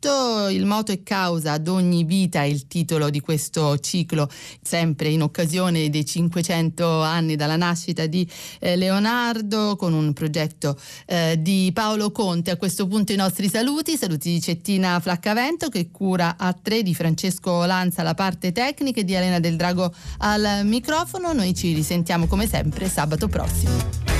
il 0.49 0.65
moto 0.65 0.91
e 0.91 1.01
causa 1.01 1.53
ad 1.53 1.67
ogni 1.67 2.03
vita 2.03 2.43
il 2.43 2.67
titolo 2.67 3.09
di 3.09 3.19
questo 3.19 3.79
ciclo, 3.79 4.29
sempre 4.61 5.09
in 5.09 5.23
occasione 5.23 5.89
dei 5.89 6.05
500 6.05 7.01
anni 7.01 7.35
dalla 7.35 7.55
nascita 7.55 8.05
di 8.05 8.29
eh, 8.59 8.75
Leonardo, 8.75 9.75
con 9.75 9.93
un 9.93 10.13
progetto 10.13 10.79
eh, 11.07 11.37
di 11.39 11.71
Paolo 11.73 12.11
Conte. 12.11 12.51
A 12.51 12.57
questo 12.57 12.87
punto 12.87 13.11
i 13.11 13.15
nostri 13.15 13.49
saluti, 13.49 13.97
saluti 13.97 14.31
di 14.31 14.41
Cettina 14.41 14.99
Flaccavento 14.99 15.69
che 15.69 15.89
cura 15.89 16.35
a 16.37 16.53
tre 16.53 16.83
di 16.83 16.93
Francesco 16.93 17.65
Lanza 17.65 18.03
la 18.03 18.13
parte 18.13 18.51
tecnica 18.51 18.99
e 18.99 19.03
di 19.03 19.13
Elena 19.13 19.39
del 19.39 19.55
Drago 19.55 19.91
al 20.19 20.61
microfono. 20.63 21.33
Noi 21.33 21.55
ci 21.55 21.73
risentiamo 21.73 22.27
come 22.27 22.47
sempre 22.47 22.87
sabato 22.87 23.27
prossimo. 23.27 24.16